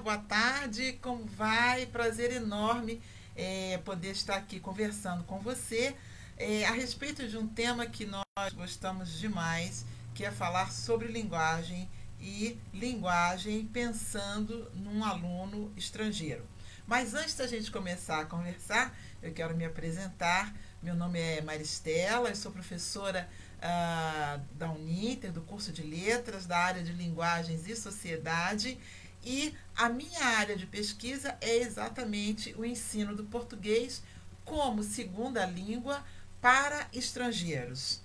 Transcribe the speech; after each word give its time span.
boa 0.00 0.18
tarde, 0.18 0.92
como 1.00 1.24
vai? 1.24 1.86
Prazer 1.86 2.30
enorme 2.32 3.00
é, 3.34 3.78
poder 3.78 4.10
estar 4.10 4.36
aqui 4.36 4.60
conversando 4.60 5.24
com 5.24 5.38
você 5.38 5.96
é, 6.36 6.66
a 6.66 6.72
respeito 6.72 7.26
de 7.26 7.38
um 7.38 7.46
tema 7.46 7.86
que 7.86 8.04
nós 8.04 8.52
gostamos 8.54 9.18
demais, 9.18 9.86
que 10.14 10.24
é 10.24 10.30
falar 10.30 10.70
sobre 10.70 11.08
linguagem 11.08 11.88
e 12.20 12.58
linguagem 12.74 13.64
pensando 13.66 14.70
num 14.74 15.02
aluno 15.02 15.72
estrangeiro. 15.76 16.44
Mas 16.86 17.14
antes 17.14 17.34
da 17.34 17.46
gente 17.46 17.70
começar 17.70 18.20
a 18.20 18.24
conversar, 18.26 18.96
eu 19.22 19.32
quero 19.32 19.56
me 19.56 19.64
apresentar. 19.64 20.54
Meu 20.82 20.94
nome 20.94 21.18
é 21.18 21.40
Maristela, 21.40 22.28
eu 22.28 22.36
sou 22.36 22.52
professora 22.52 23.28
ah, 23.62 24.38
da 24.52 24.70
Uninter, 24.70 25.32
do 25.32 25.40
curso 25.40 25.72
de 25.72 25.82
Letras, 25.82 26.46
da 26.46 26.58
área 26.58 26.82
de 26.82 26.92
Linguagens 26.92 27.66
e 27.66 27.74
Sociedade. 27.74 28.78
E 29.26 29.52
a 29.74 29.88
minha 29.88 30.24
área 30.24 30.56
de 30.56 30.66
pesquisa 30.66 31.36
é 31.40 31.56
exatamente 31.56 32.54
o 32.56 32.64
ensino 32.64 33.12
do 33.16 33.24
português 33.24 34.00
como 34.44 34.84
segunda 34.84 35.44
língua 35.44 36.04
para 36.40 36.86
estrangeiros. 36.92 38.00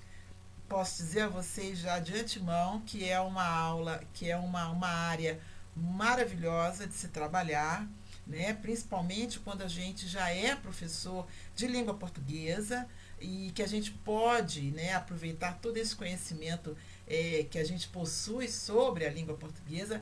Posso 0.68 0.98
dizer 1.04 1.22
a 1.22 1.30
vocês 1.30 1.78
já 1.78 2.00
de 2.00 2.18
antemão 2.18 2.82
que 2.88 3.08
é 3.08 3.20
uma 3.20 3.46
aula, 3.46 4.04
que 4.16 4.32
é 4.32 4.36
uma, 4.36 4.70
uma 4.70 4.88
área 4.88 5.40
maravilhosa 5.76 6.88
de 6.88 6.96
se 6.96 7.10
trabalhar, 7.10 7.88
né? 8.26 8.56
principalmente 8.56 9.40
quando 9.40 9.62
a 9.62 9.68
gente 9.68 10.08
já 10.08 10.28
é 10.32 10.56
professor 10.56 11.28
de 11.56 11.68
língua 11.68 11.94
portuguesa 11.94 12.88
e 13.20 13.52
que 13.54 13.62
a 13.62 13.68
gente 13.68 13.92
pode 13.92 14.72
né, 14.72 14.96
aproveitar 14.96 15.60
todo 15.62 15.78
esse 15.78 15.96
conhecimento 15.96 16.76
é, 17.08 17.46
que 17.52 17.60
a 17.60 17.64
gente 17.64 17.88
possui 17.90 18.48
sobre 18.48 19.06
a 19.06 19.12
língua 19.12 19.38
portuguesa 19.38 20.02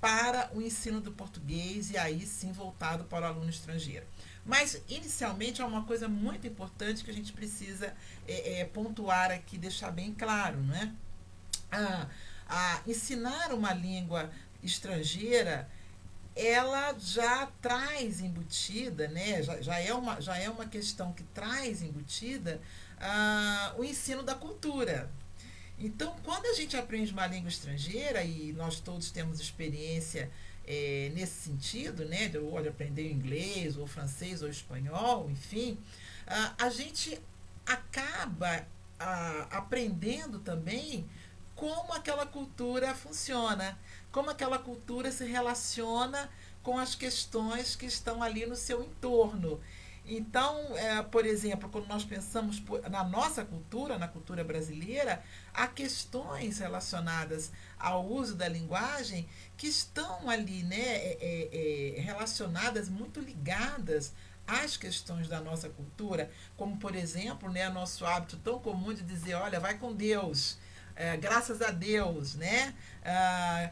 para 0.00 0.50
o 0.54 0.62
ensino 0.62 1.00
do 1.00 1.12
português 1.12 1.90
e 1.90 1.98
aí 1.98 2.26
sim 2.26 2.52
voltado 2.52 3.04
para 3.04 3.26
o 3.26 3.28
aluno 3.28 3.50
estrangeiro. 3.50 4.06
Mas, 4.44 4.80
inicialmente, 4.88 5.60
é 5.60 5.64
uma 5.64 5.84
coisa 5.84 6.08
muito 6.08 6.46
importante 6.46 7.04
que 7.04 7.10
a 7.10 7.14
gente 7.14 7.32
precisa 7.32 7.94
é, 8.26 8.60
é, 8.60 8.64
pontuar 8.64 9.30
aqui, 9.30 9.58
deixar 9.58 9.90
bem 9.90 10.14
claro, 10.14 10.62
não 10.62 10.74
é? 10.74 10.92
Ah, 11.70 12.08
a 12.48 12.80
ensinar 12.86 13.52
uma 13.52 13.72
língua 13.72 14.30
estrangeira 14.62 15.68
ela 16.34 16.94
já 16.98 17.46
traz 17.60 18.20
embutida, 18.20 19.08
né? 19.08 19.42
já, 19.42 19.60
já, 19.60 19.78
é, 19.78 19.92
uma, 19.92 20.20
já 20.20 20.38
é 20.38 20.48
uma 20.48 20.64
questão 20.66 21.12
que 21.12 21.22
traz 21.24 21.82
embutida 21.82 22.60
ah, 22.98 23.74
o 23.76 23.84
ensino 23.84 24.22
da 24.22 24.34
cultura. 24.34 25.10
Então, 25.80 26.14
quando 26.22 26.46
a 26.46 26.52
gente 26.54 26.76
aprende 26.76 27.12
uma 27.12 27.26
língua 27.26 27.48
estrangeira, 27.48 28.22
e 28.22 28.52
nós 28.52 28.80
todos 28.80 29.10
temos 29.10 29.40
experiência 29.40 30.30
é, 30.66 31.10
nesse 31.14 31.42
sentido, 31.42 32.04
né, 32.04 32.28
de 32.28 32.38
de 32.38 32.68
aprender 32.68 33.10
inglês, 33.10 33.76
ou 33.76 33.86
francês, 33.86 34.42
ou 34.42 34.48
espanhol, 34.48 35.30
enfim, 35.30 35.78
ah, 36.26 36.54
a 36.58 36.70
gente 36.70 37.18
acaba 37.66 38.66
ah, 38.98 39.48
aprendendo 39.50 40.38
também 40.40 41.08
como 41.56 41.92
aquela 41.92 42.26
cultura 42.26 42.94
funciona 42.94 43.78
como 44.12 44.30
aquela 44.30 44.58
cultura 44.58 45.10
se 45.10 45.24
relaciona 45.24 46.28
com 46.62 46.78
as 46.78 46.94
questões 46.94 47.76
que 47.76 47.86
estão 47.86 48.22
ali 48.22 48.44
no 48.46 48.56
seu 48.56 48.82
entorno. 48.82 49.60
Então, 50.12 50.76
é, 50.76 51.00
por 51.04 51.24
exemplo, 51.24 51.68
quando 51.68 51.86
nós 51.86 52.04
pensamos 52.04 52.60
na 52.90 53.04
nossa 53.04 53.44
cultura, 53.44 53.96
na 53.96 54.08
cultura 54.08 54.42
brasileira, 54.42 55.22
há 55.54 55.68
questões 55.68 56.58
relacionadas 56.58 57.52
ao 57.78 58.04
uso 58.04 58.34
da 58.34 58.48
linguagem 58.48 59.28
que 59.56 59.68
estão 59.68 60.28
ali 60.28 60.64
né, 60.64 60.76
é, 60.76 61.18
é, 61.20 61.98
é 61.98 62.00
relacionadas, 62.00 62.88
muito 62.88 63.20
ligadas 63.20 64.12
às 64.48 64.76
questões 64.76 65.28
da 65.28 65.40
nossa 65.40 65.68
cultura, 65.68 66.28
como, 66.56 66.76
por 66.76 66.96
exemplo, 66.96 67.48
né, 67.48 67.68
nosso 67.68 68.04
hábito 68.04 68.36
tão 68.38 68.58
comum 68.58 68.92
de 68.92 69.02
dizer, 69.02 69.34
olha, 69.34 69.60
vai 69.60 69.78
com 69.78 69.94
Deus, 69.94 70.58
é, 70.96 71.16
graças 71.16 71.62
a 71.62 71.70
Deus, 71.70 72.34
né? 72.34 72.74
Ah, 73.04 73.70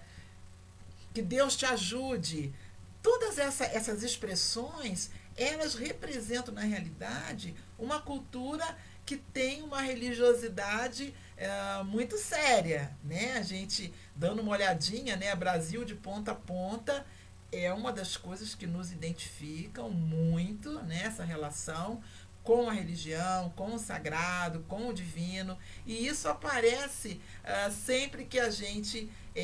que 1.13 1.21
Deus 1.21 1.57
te 1.57 1.67
ajude. 1.67 2.55
Todas 3.03 3.39
essa, 3.39 3.65
essas 3.65 4.05
expressões, 4.05 5.11
elas 5.39 5.75
representam 5.75 6.53
na 6.53 6.63
realidade 6.63 7.55
uma 7.79 8.01
cultura 8.01 8.77
que 9.07 9.17
tem 9.17 9.63
uma 9.63 9.81
religiosidade 9.81 11.15
é, 11.37 11.83
muito 11.85 12.19
séria, 12.19 12.95
né? 13.03 13.35
A 13.39 13.43
gente 13.43 13.95
dando 14.15 14.43
uma 14.43 14.53
olhadinha, 14.53 15.17
né? 15.17 15.35
Brasil 15.35 15.85
de 15.85 15.95
ponta 15.95 16.33
a 16.33 16.35
ponta 16.35 17.07
é 17.51 17.73
uma 17.73 17.91
das 17.93 18.17
coisas 18.17 18.55
que 18.55 18.67
nos 18.67 18.93
identificam 18.93 19.89
muito 19.91 20.83
nessa 20.83 21.23
né? 21.25 21.29
relação 21.33 22.03
com 22.43 22.69
a 22.69 22.73
religião, 22.73 23.51
com 23.51 23.75
o 23.75 23.79
sagrado, 23.79 24.65
com 24.69 24.89
o 24.89 24.95
divino, 24.95 25.59
e 25.85 26.07
isso 26.07 26.29
aparece 26.29 27.21
uh, 27.45 27.71
sempre 27.71 28.25
que 28.25 28.39
a 28.39 28.49
gente 28.49 29.11
é, 29.35 29.43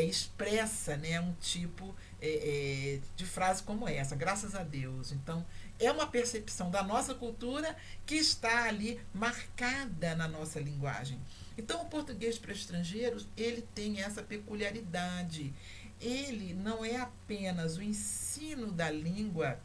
é, 0.00 0.04
expressa 0.04 0.96
né, 0.96 1.20
um 1.20 1.32
tipo 1.40 1.94
é, 2.26 2.94
é, 2.94 3.00
de 3.16 3.26
frase 3.26 3.62
como 3.62 3.86
essa, 3.86 4.16
graças 4.16 4.54
a 4.54 4.62
Deus. 4.62 5.12
Então, 5.12 5.44
é 5.78 5.90
uma 5.92 6.06
percepção 6.06 6.70
da 6.70 6.82
nossa 6.82 7.14
cultura 7.14 7.76
que 8.06 8.14
está 8.14 8.64
ali 8.64 8.98
marcada 9.12 10.14
na 10.14 10.26
nossa 10.26 10.58
linguagem. 10.58 11.20
Então, 11.58 11.82
o 11.82 11.86
português 11.86 12.38
para 12.38 12.52
estrangeiros, 12.52 13.28
ele 13.36 13.62
tem 13.74 14.00
essa 14.00 14.22
peculiaridade. 14.22 15.52
Ele 16.00 16.54
não 16.54 16.82
é 16.82 16.96
apenas 16.96 17.76
o 17.76 17.82
ensino 17.82 18.72
da 18.72 18.90
língua, 18.90 19.60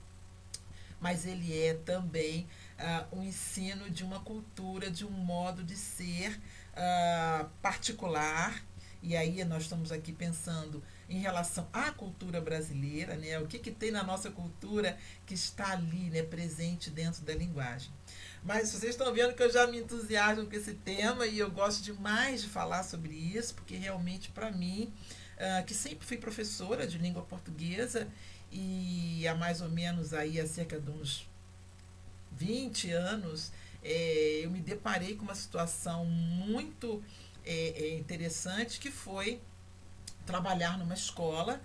mas 0.99 1.25
ele 1.25 1.57
é 1.57 1.73
também 1.73 2.45
uh, 2.77 3.19
o 3.19 3.23
ensino 3.23 3.89
de 3.89 4.03
uma 4.03 4.19
cultura, 4.19 4.91
de 4.91 5.05
um 5.05 5.11
modo 5.11 5.63
de 5.63 5.77
ser 5.77 6.37
uh, 6.73 7.49
particular 7.61 8.61
e 9.01 9.15
aí 9.15 9.43
nós 9.45 9.63
estamos 9.63 9.91
aqui 9.91 10.11
pensando 10.11 10.83
em 11.09 11.19
relação 11.19 11.67
à 11.73 11.91
cultura 11.91 12.39
brasileira, 12.39 13.15
né? 13.15 13.39
O 13.39 13.47
que, 13.47 13.57
que 13.57 13.71
tem 13.71 13.89
na 13.91 14.03
nossa 14.03 14.29
cultura 14.29 14.97
que 15.25 15.33
está 15.33 15.71
ali, 15.71 16.09
né, 16.09 16.21
presente 16.21 16.89
dentro 16.89 17.23
da 17.23 17.33
linguagem. 17.33 17.91
Mas 18.43 18.69
vocês 18.69 18.91
estão 18.91 19.13
vendo 19.13 19.33
que 19.33 19.43
eu 19.43 19.51
já 19.51 19.67
me 19.67 19.79
entusiasmo 19.79 20.45
com 20.45 20.55
esse 20.55 20.73
tema 20.75 21.25
e 21.25 21.39
eu 21.39 21.51
gosto 21.51 21.83
demais 21.83 22.41
de 22.41 22.47
falar 22.47 22.83
sobre 22.83 23.13
isso, 23.13 23.55
porque 23.55 23.75
realmente 23.75 24.29
para 24.29 24.51
mim, 24.51 24.93
uh, 25.35 25.65
que 25.65 25.73
sempre 25.73 26.05
fui 26.05 26.17
professora 26.17 26.87
de 26.87 26.97
língua 26.97 27.23
portuguesa 27.23 28.07
e 28.51 29.27
há 29.27 29.35
mais 29.35 29.61
ou 29.61 29.69
menos 29.69 30.13
aí 30.13 30.39
há 30.39 30.47
cerca 30.47 30.79
de 30.79 30.89
uns 30.89 31.27
20 32.31 32.91
anos, 32.91 33.51
é, 33.83 34.41
eu 34.43 34.51
me 34.51 34.59
deparei 34.59 35.15
com 35.15 35.23
uma 35.23 35.35
situação 35.35 36.05
muito 36.05 37.03
é, 37.45 37.83
é 37.83 37.97
interessante, 37.97 38.79
que 38.79 38.91
foi 38.91 39.41
trabalhar 40.29 40.77
numa 40.77 40.93
escola 40.93 41.59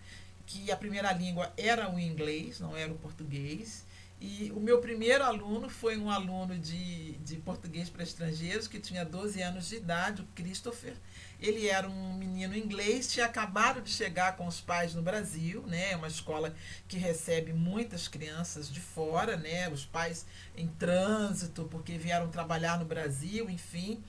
que 0.47 0.72
a 0.72 0.76
primeira 0.76 1.12
língua 1.12 1.52
era 1.54 1.94
o 1.94 2.00
inglês, 2.00 2.60
não 2.60 2.75
era 2.75 2.91
o 2.91 2.97
português. 2.97 3.84
E 4.19 4.50
o 4.52 4.60
meu 4.60 4.80
primeiro 4.80 5.22
aluno 5.22 5.69
foi 5.69 5.98
um 5.98 6.10
aluno 6.10 6.58
de, 6.58 7.12
de 7.19 7.36
português 7.36 7.91
para 7.91 8.02
estrangeiros, 8.02 8.66
que 8.66 8.80
tinha 8.80 9.04
12 9.04 9.42
anos 9.42 9.69
de 9.69 9.76
idade, 9.76 10.22
o 10.22 10.26
Christopher. 10.34 10.94
Ele 11.38 11.69
era 11.69 11.86
um 11.86 12.14
menino 12.14 12.56
inglês, 12.56 13.12
tinha 13.12 13.26
acabado 13.26 13.82
de 13.82 13.91
chegar 13.91 14.34
com 14.36 14.47
os 14.47 14.62
pais 14.62 14.94
no 14.94 15.02
Brasil, 15.02 15.62
né? 15.66 15.91
É 15.91 15.96
uma 15.96 16.08
escola 16.08 16.54
que 16.88 16.96
recebe 16.96 17.52
muitas 17.52 18.08
crianças 18.08 18.70
de 18.70 18.81
fora, 18.81 19.36
né? 19.36 19.69
Os 19.69 19.84
pais 19.84 20.25
em 20.56 20.69
trânsito, 20.69 21.64
porque 21.70 21.98
vieram 21.98 22.28
trabalhar 22.31 22.78
no 22.78 22.86
Brasil, 22.86 23.50
enfim. 23.50 24.02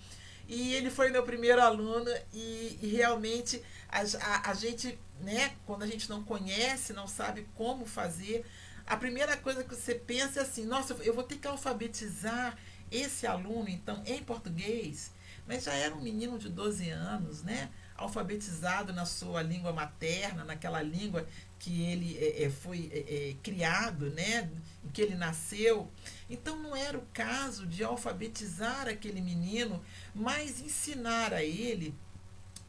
E 0.48 0.74
ele 0.74 0.90
foi 0.90 1.10
meu 1.10 1.24
primeiro 1.24 1.62
aluno 1.62 2.10
e, 2.34 2.80
e 2.82 2.88
realmente 2.96 3.62
a, 3.90 4.02
a, 4.02 4.52
a, 4.52 4.54
gente, 4.54 4.98
né, 5.22 5.54
quando 5.66 5.84
a 5.84 5.88
gente 5.88 6.10
não 6.10 6.24
conhece, 6.24 6.94
não 6.94 7.08
sabe 7.08 7.48
como 7.56 7.86
fazer, 7.86 8.46
a 8.86 8.96
primeira 8.96 9.36
coisa 9.38 9.64
que 9.64 9.74
você 9.74 9.96
pensa 9.96 10.40
é 10.40 10.44
assim, 10.44 10.66
nossa, 10.66 10.94
eu 11.02 11.14
vou 11.14 11.24
ter 11.24 11.38
que 11.38 11.48
alfabetizar 11.48 12.56
esse 12.92 13.26
aluno, 13.26 13.68
então, 13.68 14.04
em 14.06 14.24
português. 14.24 15.12
Mas 15.48 15.64
já 15.64 15.74
era 15.74 15.94
um 15.96 16.02
menino 16.02 16.38
de 16.38 16.50
12 16.50 16.90
anos, 16.90 17.44
né? 17.44 17.70
Alfabetizado 17.96 18.94
na 18.94 19.06
sua 19.06 19.42
língua 19.42 19.72
materna, 19.72 20.44
naquela 20.44 20.82
língua 20.82 21.28
que 21.60 21.84
ele 21.84 22.18
é, 22.18 22.44
é, 22.44 22.50
foi 22.50 22.90
é, 22.94 23.00
é, 23.30 23.36
criado, 23.42 24.10
né? 24.12 24.50
Em 24.84 24.90
que 24.90 25.02
ele 25.02 25.16
nasceu. 25.16 25.92
Então 26.30 26.58
não 26.58 26.76
era 26.76 26.98
o 26.98 27.06
caso 27.14 27.66
de 27.66 27.84
alfabetizar 27.84 28.88
aquele 28.88 29.22
menino, 29.22 29.84
mas 30.14 30.62
ensinar 30.62 31.34
a 31.34 31.44
ele 31.44 31.94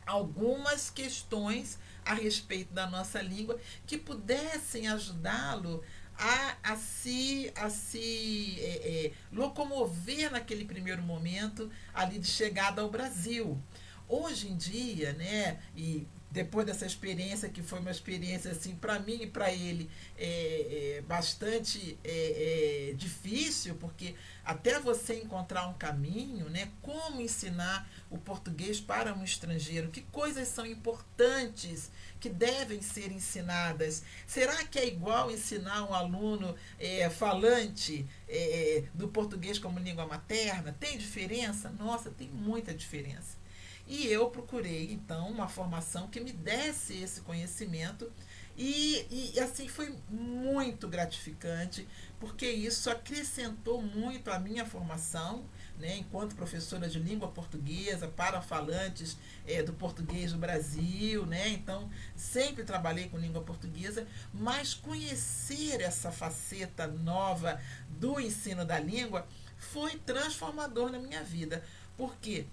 algumas 0.06 0.88
questões 0.88 1.78
a 2.04 2.14
respeito 2.14 2.72
da 2.72 2.88
nossa 2.88 3.20
língua 3.20 3.58
que 3.86 3.98
pudessem 3.98 4.86
ajudá-lo 4.86 5.82
a, 6.18 6.56
a 6.62 6.76
se, 6.76 7.52
a 7.56 7.68
se 7.68 8.56
é, 8.60 9.06
é, 9.06 9.12
locomover 9.32 10.30
naquele 10.30 10.64
primeiro 10.64 11.02
momento 11.02 11.70
ali 11.92 12.18
de 12.18 12.28
chegada 12.28 12.80
ao 12.80 12.90
Brasil. 12.90 13.60
Hoje 14.08 14.48
em 14.48 14.56
dia, 14.56 15.12
né, 15.14 15.58
e 15.74 16.06
depois 16.36 16.66
dessa 16.66 16.84
experiência, 16.84 17.48
que 17.48 17.62
foi 17.62 17.80
uma 17.80 17.90
experiência, 17.90 18.50
assim, 18.50 18.74
para 18.74 18.98
mim 18.98 19.22
e 19.22 19.26
para 19.26 19.50
ele, 19.50 19.90
é, 20.18 20.98
é 20.98 21.00
bastante 21.00 21.98
é, 22.04 22.90
é, 22.90 22.92
difícil, 22.92 23.74
porque 23.76 24.14
até 24.44 24.78
você 24.78 25.14
encontrar 25.14 25.66
um 25.66 25.72
caminho, 25.72 26.50
né? 26.50 26.70
Como 26.82 27.22
ensinar 27.22 27.88
o 28.10 28.18
português 28.18 28.78
para 28.78 29.14
um 29.14 29.24
estrangeiro? 29.24 29.88
Que 29.90 30.02
coisas 30.02 30.46
são 30.48 30.66
importantes 30.66 31.90
que 32.20 32.28
devem 32.28 32.82
ser 32.82 33.10
ensinadas? 33.10 34.02
Será 34.26 34.62
que 34.66 34.78
é 34.78 34.86
igual 34.86 35.30
ensinar 35.30 35.84
um 35.84 35.94
aluno 35.94 36.54
é, 36.78 37.08
falante 37.08 38.06
é, 38.28 38.84
do 38.92 39.08
português 39.08 39.58
como 39.58 39.78
língua 39.78 40.04
materna? 40.04 40.76
Tem 40.78 40.98
diferença? 40.98 41.70
Nossa, 41.70 42.10
tem 42.10 42.28
muita 42.28 42.74
diferença. 42.74 43.45
E 43.86 44.06
eu 44.06 44.28
procurei, 44.30 44.92
então, 44.92 45.28
uma 45.28 45.48
formação 45.48 46.08
que 46.08 46.18
me 46.20 46.32
desse 46.32 46.94
esse 46.94 47.20
conhecimento. 47.20 48.10
E, 48.58 49.32
e 49.34 49.40
assim 49.40 49.68
foi 49.68 49.94
muito 50.08 50.88
gratificante, 50.88 51.86
porque 52.18 52.48
isso 52.48 52.88
acrescentou 52.88 53.82
muito 53.82 54.30
a 54.30 54.38
minha 54.38 54.64
formação, 54.64 55.44
né, 55.78 55.98
enquanto 55.98 56.34
professora 56.34 56.88
de 56.88 56.98
língua 56.98 57.28
portuguesa 57.28 58.08
para 58.08 58.40
falantes 58.40 59.18
é, 59.46 59.62
do 59.62 59.74
português 59.74 60.32
do 60.32 60.38
Brasil, 60.38 61.26
né? 61.26 61.50
Então, 61.50 61.90
sempre 62.16 62.64
trabalhei 62.64 63.10
com 63.10 63.18
língua 63.18 63.42
portuguesa, 63.42 64.06
mas 64.32 64.72
conhecer 64.72 65.82
essa 65.82 66.10
faceta 66.10 66.86
nova 66.86 67.60
do 67.90 68.18
ensino 68.18 68.64
da 68.64 68.78
língua 68.78 69.26
foi 69.58 69.98
transformador 69.98 70.90
na 70.90 70.98
minha 70.98 71.22
vida. 71.22 71.62
Porque 71.94 72.46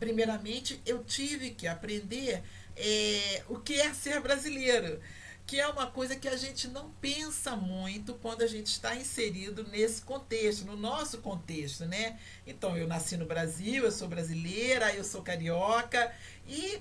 primeiramente, 0.00 0.80
eu 0.86 1.04
tive 1.04 1.50
que 1.50 1.68
aprender 1.68 2.42
é, 2.74 3.44
o 3.48 3.58
que 3.58 3.78
é 3.78 3.92
ser 3.92 4.18
brasileiro, 4.20 4.98
que 5.46 5.60
é 5.60 5.66
uma 5.68 5.88
coisa 5.88 6.16
que 6.16 6.28
a 6.28 6.36
gente 6.36 6.68
não 6.68 6.90
pensa 6.92 7.54
muito 7.54 8.14
quando 8.14 8.42
a 8.42 8.46
gente 8.46 8.68
está 8.68 8.96
inserido 8.96 9.62
nesse 9.64 10.00
contexto, 10.00 10.64
no 10.64 10.76
nosso 10.76 11.18
contexto, 11.18 11.84
né? 11.84 12.18
Então, 12.46 12.76
eu 12.76 12.86
nasci 12.86 13.16
no 13.16 13.26
Brasil, 13.26 13.84
eu 13.84 13.92
sou 13.92 14.08
brasileira, 14.08 14.94
eu 14.94 15.04
sou 15.04 15.22
carioca 15.22 16.12
e 16.48 16.80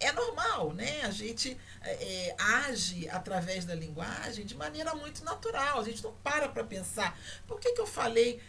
é 0.00 0.12
normal, 0.12 0.72
né? 0.72 1.02
A 1.02 1.10
gente 1.10 1.58
é, 1.82 2.34
age 2.38 3.08
através 3.10 3.64
da 3.64 3.74
linguagem 3.74 4.46
de 4.46 4.54
maneira 4.54 4.94
muito 4.94 5.24
natural. 5.24 5.80
A 5.80 5.84
gente 5.84 6.02
não 6.02 6.12
para 6.22 6.48
para 6.48 6.64
pensar 6.64 7.18
por 7.46 7.60
que, 7.60 7.72
que 7.72 7.80
eu 7.80 7.86
falei 7.86 8.40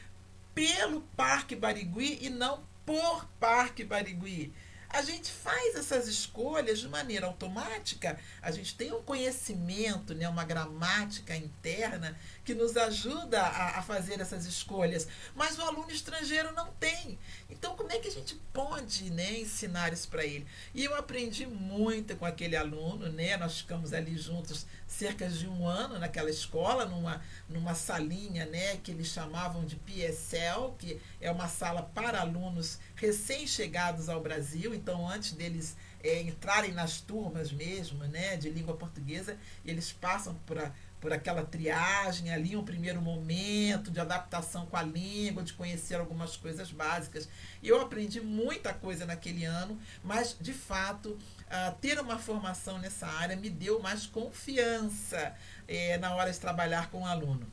pelo 0.53 1.01
Parque 1.15 1.55
Barigui 1.55 2.19
e 2.21 2.29
não 2.29 2.63
por 2.87 3.25
Parque 3.37 3.83
Barigui. 3.83 4.53
A 4.89 5.01
gente 5.01 5.29
faz 5.29 5.75
essas 5.75 6.07
escolhas 6.07 6.79
de 6.79 6.87
maneira 6.87 7.27
automática, 7.27 8.17
a 8.41 8.49
gente 8.51 8.73
tem 8.73 8.93
um 8.93 9.03
conhecimento, 9.03 10.15
né, 10.15 10.29
uma 10.29 10.45
gramática 10.45 11.35
interna 11.35 12.17
que 12.45 12.55
nos 12.55 12.77
ajuda 12.77 13.41
a, 13.41 13.79
a 13.79 13.81
fazer 13.81 14.21
essas 14.21 14.45
escolhas, 14.45 15.05
mas 15.35 15.59
o 15.59 15.61
aluno 15.61 15.91
estrangeiro 15.91 16.53
não 16.53 16.71
tem. 16.79 17.19
Então, 17.49 17.75
como 17.75 17.91
é 17.91 17.99
que 17.99 18.07
a 18.07 18.11
gente 18.11 18.35
pode 18.53 19.09
né, 19.09 19.41
ensinar 19.41 19.91
isso 19.91 20.07
para 20.07 20.23
ele? 20.23 20.47
E 20.73 20.85
eu 20.85 20.95
aprendi 20.95 21.45
muito 21.45 22.15
com 22.15 22.25
aquele 22.25 22.55
aluno, 22.55 23.11
né? 23.11 23.35
nós 23.35 23.59
ficamos 23.59 23.91
ali 23.91 24.17
juntos 24.17 24.65
cerca 24.87 25.27
de 25.29 25.47
um 25.47 25.67
ano 25.67 25.99
naquela 25.99 26.29
escola, 26.29 26.85
numa, 26.85 27.21
numa 27.49 27.75
salinha 27.75 28.45
né, 28.45 28.77
que 28.77 28.91
eles 28.91 29.07
chamavam 29.07 29.65
de 29.65 29.75
PSL, 29.75 30.73
que 30.79 30.99
é 31.19 31.29
uma 31.29 31.47
sala 31.47 31.83
para 31.83 32.21
alunos 32.21 32.79
recém-chegados 32.95 34.07
ao 34.09 34.21
Brasil, 34.21 34.73
então 34.73 35.07
antes 35.07 35.33
deles 35.33 35.75
é, 36.03 36.21
entrarem 36.21 36.71
nas 36.71 37.01
turmas 37.01 37.51
mesmo 37.51 38.03
né, 38.05 38.37
de 38.37 38.49
língua 38.49 38.75
portuguesa, 38.75 39.37
eles 39.65 39.91
passam 39.91 40.33
por 40.45 40.57
a 40.57 40.71
por 40.99 41.13
aquela 41.13 41.45
triagem 41.45 42.31
ali, 42.33 42.55
um 42.55 42.63
primeiro 42.63 43.01
momento 43.01 43.91
de 43.91 43.99
adaptação 43.99 44.65
com 44.65 44.77
a 44.77 44.81
língua, 44.81 45.43
de 45.43 45.53
conhecer 45.53 45.95
algumas 45.95 46.35
coisas 46.35 46.71
básicas. 46.71 47.29
Eu 47.63 47.79
aprendi 47.79 48.19
muita 48.19 48.73
coisa 48.73 49.05
naquele 49.05 49.45
ano, 49.45 49.79
mas 50.03 50.35
de 50.39 50.53
fato 50.53 51.17
uh, 51.47 51.75
ter 51.79 51.99
uma 51.99 52.17
formação 52.17 52.77
nessa 52.77 53.07
área 53.07 53.35
me 53.35 53.49
deu 53.49 53.79
mais 53.79 54.05
confiança 54.05 55.35
eh, 55.67 55.97
na 55.97 56.13
hora 56.15 56.31
de 56.31 56.39
trabalhar 56.39 56.89
com 56.89 57.01
o 57.01 57.05
aluno. 57.05 57.47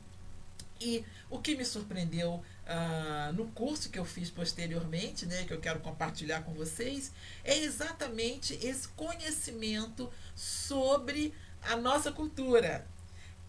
E 0.79 1.05
o 1.29 1.39
que 1.39 1.55
me 1.55 1.63
surpreendeu 1.63 2.33
uh, 2.33 3.33
no 3.33 3.47
curso 3.51 3.89
que 3.89 3.97
eu 3.97 4.05
fiz 4.05 4.29
posteriormente, 4.29 5.25
né, 5.25 5.45
que 5.45 5.53
eu 5.53 5.59
quero 5.59 5.79
compartilhar 5.79 6.43
com 6.43 6.53
vocês, 6.53 7.13
é 7.43 7.57
exatamente 7.57 8.53
esse 8.61 8.87
conhecimento 8.89 10.11
sobre 10.35 11.33
a 11.61 11.75
nossa 11.75 12.11
cultura, 12.11 12.85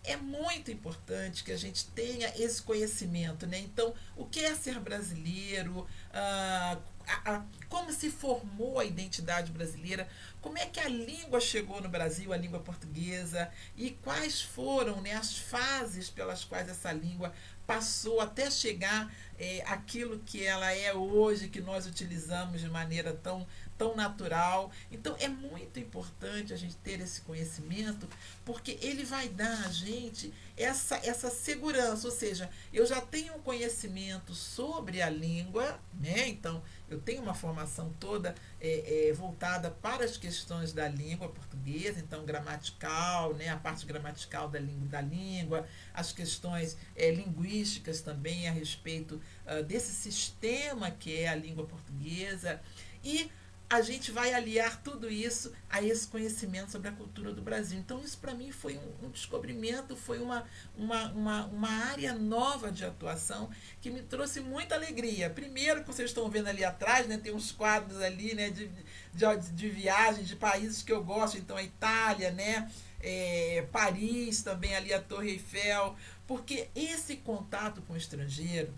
é 0.06 0.16
muito 0.16 0.70
importante 0.70 1.42
que 1.42 1.50
a 1.50 1.56
gente 1.56 1.86
tenha 1.88 2.32
esse 2.36 2.62
conhecimento, 2.62 3.44
né? 3.46 3.58
Então, 3.58 3.92
o 4.16 4.24
que 4.24 4.40
é 4.40 4.54
ser 4.54 4.78
brasileiro? 4.78 5.86
Ah, 6.14 6.78
a, 7.06 7.42
como 7.68 7.92
se 7.92 8.10
formou 8.10 8.78
a 8.78 8.84
identidade 8.84 9.52
brasileira? 9.52 10.08
Como 10.40 10.58
é 10.58 10.66
que 10.66 10.80
a 10.80 10.88
língua 10.88 11.40
chegou 11.40 11.80
no 11.80 11.88
Brasil, 11.88 12.32
a 12.32 12.36
língua 12.36 12.60
portuguesa? 12.60 13.50
E 13.76 13.90
quais 13.90 14.42
foram 14.42 15.00
né, 15.00 15.12
as 15.12 15.36
fases 15.36 16.10
pelas 16.10 16.44
quais 16.44 16.68
essa 16.68 16.92
língua 16.92 17.32
passou 17.66 18.20
até 18.20 18.50
chegar 18.50 19.12
é, 19.38 19.62
aquilo 19.66 20.20
que 20.20 20.44
ela 20.44 20.72
é 20.72 20.94
hoje, 20.94 21.48
que 21.48 21.60
nós 21.60 21.86
utilizamos 21.86 22.60
de 22.60 22.68
maneira 22.68 23.12
tão 23.12 23.46
tão 23.78 23.94
natural. 23.94 24.70
Então 24.90 25.16
é 25.18 25.28
muito 25.28 25.78
importante 25.78 26.52
a 26.52 26.56
gente 26.56 26.76
ter 26.76 27.00
esse 27.00 27.20
conhecimento, 27.22 28.08
porque 28.44 28.78
ele 28.80 29.04
vai 29.04 29.28
dar 29.28 29.66
a 29.66 29.70
gente 29.70 30.32
essa, 30.56 30.96
essa 31.04 31.28
segurança, 31.28 32.08
ou 32.08 32.14
seja, 32.14 32.48
eu 32.72 32.86
já 32.86 33.00
tenho 33.00 33.34
um 33.34 33.40
conhecimento 33.40 34.34
sobre 34.34 35.02
a 35.02 35.10
língua, 35.10 35.78
né? 35.92 36.28
Então 36.28 36.62
eu 36.88 36.98
tenho 36.98 37.22
uma 37.22 37.34
formação 37.34 37.92
toda 38.00 38.34
é, 38.60 39.08
é, 39.08 39.12
voltada 39.12 39.70
para 39.70 40.04
as 40.04 40.16
questões 40.16 40.72
da 40.72 40.88
língua 40.88 41.28
portuguesa, 41.28 41.98
então 41.98 42.24
gramatical, 42.24 43.34
né? 43.34 43.48
A 43.48 43.56
parte 43.56 43.84
gramatical 43.84 44.48
da 44.48 44.58
língua, 44.58 44.88
da 44.88 45.00
língua 45.00 45.66
as 45.92 46.12
questões 46.12 46.76
é, 46.94 47.10
linguísticas 47.10 48.00
também 48.00 48.48
a 48.48 48.52
respeito 48.52 49.20
uh, 49.46 49.62
desse 49.62 49.92
sistema 49.92 50.90
que 50.90 51.16
é 51.16 51.28
a 51.28 51.34
língua 51.34 51.66
portuguesa 51.66 52.60
e 53.02 53.30
a 53.68 53.80
gente 53.80 54.12
vai 54.12 54.32
aliar 54.32 54.80
tudo 54.82 55.10
isso 55.10 55.52
a 55.68 55.82
esse 55.82 56.06
conhecimento 56.06 56.70
sobre 56.70 56.88
a 56.88 56.92
cultura 56.92 57.32
do 57.32 57.42
Brasil. 57.42 57.78
Então, 57.78 58.00
isso 58.00 58.16
para 58.18 58.32
mim 58.32 58.52
foi 58.52 58.78
um, 58.78 59.06
um, 59.06 59.10
descobrimento, 59.10 59.96
foi 59.96 60.20
uma, 60.20 60.44
uma, 60.76 61.10
uma, 61.10 61.46
uma 61.46 61.68
área 61.68 62.14
nova 62.14 62.70
de 62.70 62.84
atuação 62.84 63.50
que 63.80 63.90
me 63.90 64.02
trouxe 64.02 64.40
muita 64.40 64.76
alegria. 64.76 65.28
Primeiro, 65.28 65.80
que 65.80 65.88
vocês 65.88 66.10
estão 66.10 66.30
vendo 66.30 66.46
ali 66.46 66.64
atrás, 66.64 67.08
né, 67.08 67.18
tem 67.18 67.34
uns 67.34 67.50
quadros 67.50 68.00
ali 68.00 68.34
né, 68.34 68.50
de, 68.50 68.70
de, 69.12 69.50
de 69.52 69.68
viagem 69.68 70.22
de 70.22 70.36
países 70.36 70.82
que 70.82 70.92
eu 70.92 71.02
gosto, 71.02 71.36
então 71.36 71.56
a 71.56 71.62
Itália, 71.62 72.30
né, 72.30 72.70
é, 73.00 73.66
Paris, 73.72 74.42
também 74.42 74.76
ali 74.76 74.94
a 74.94 75.02
Torre 75.02 75.30
Eiffel, 75.30 75.96
porque 76.24 76.68
esse 76.74 77.16
contato 77.16 77.82
com 77.82 77.94
o 77.94 77.96
estrangeiro 77.96 78.72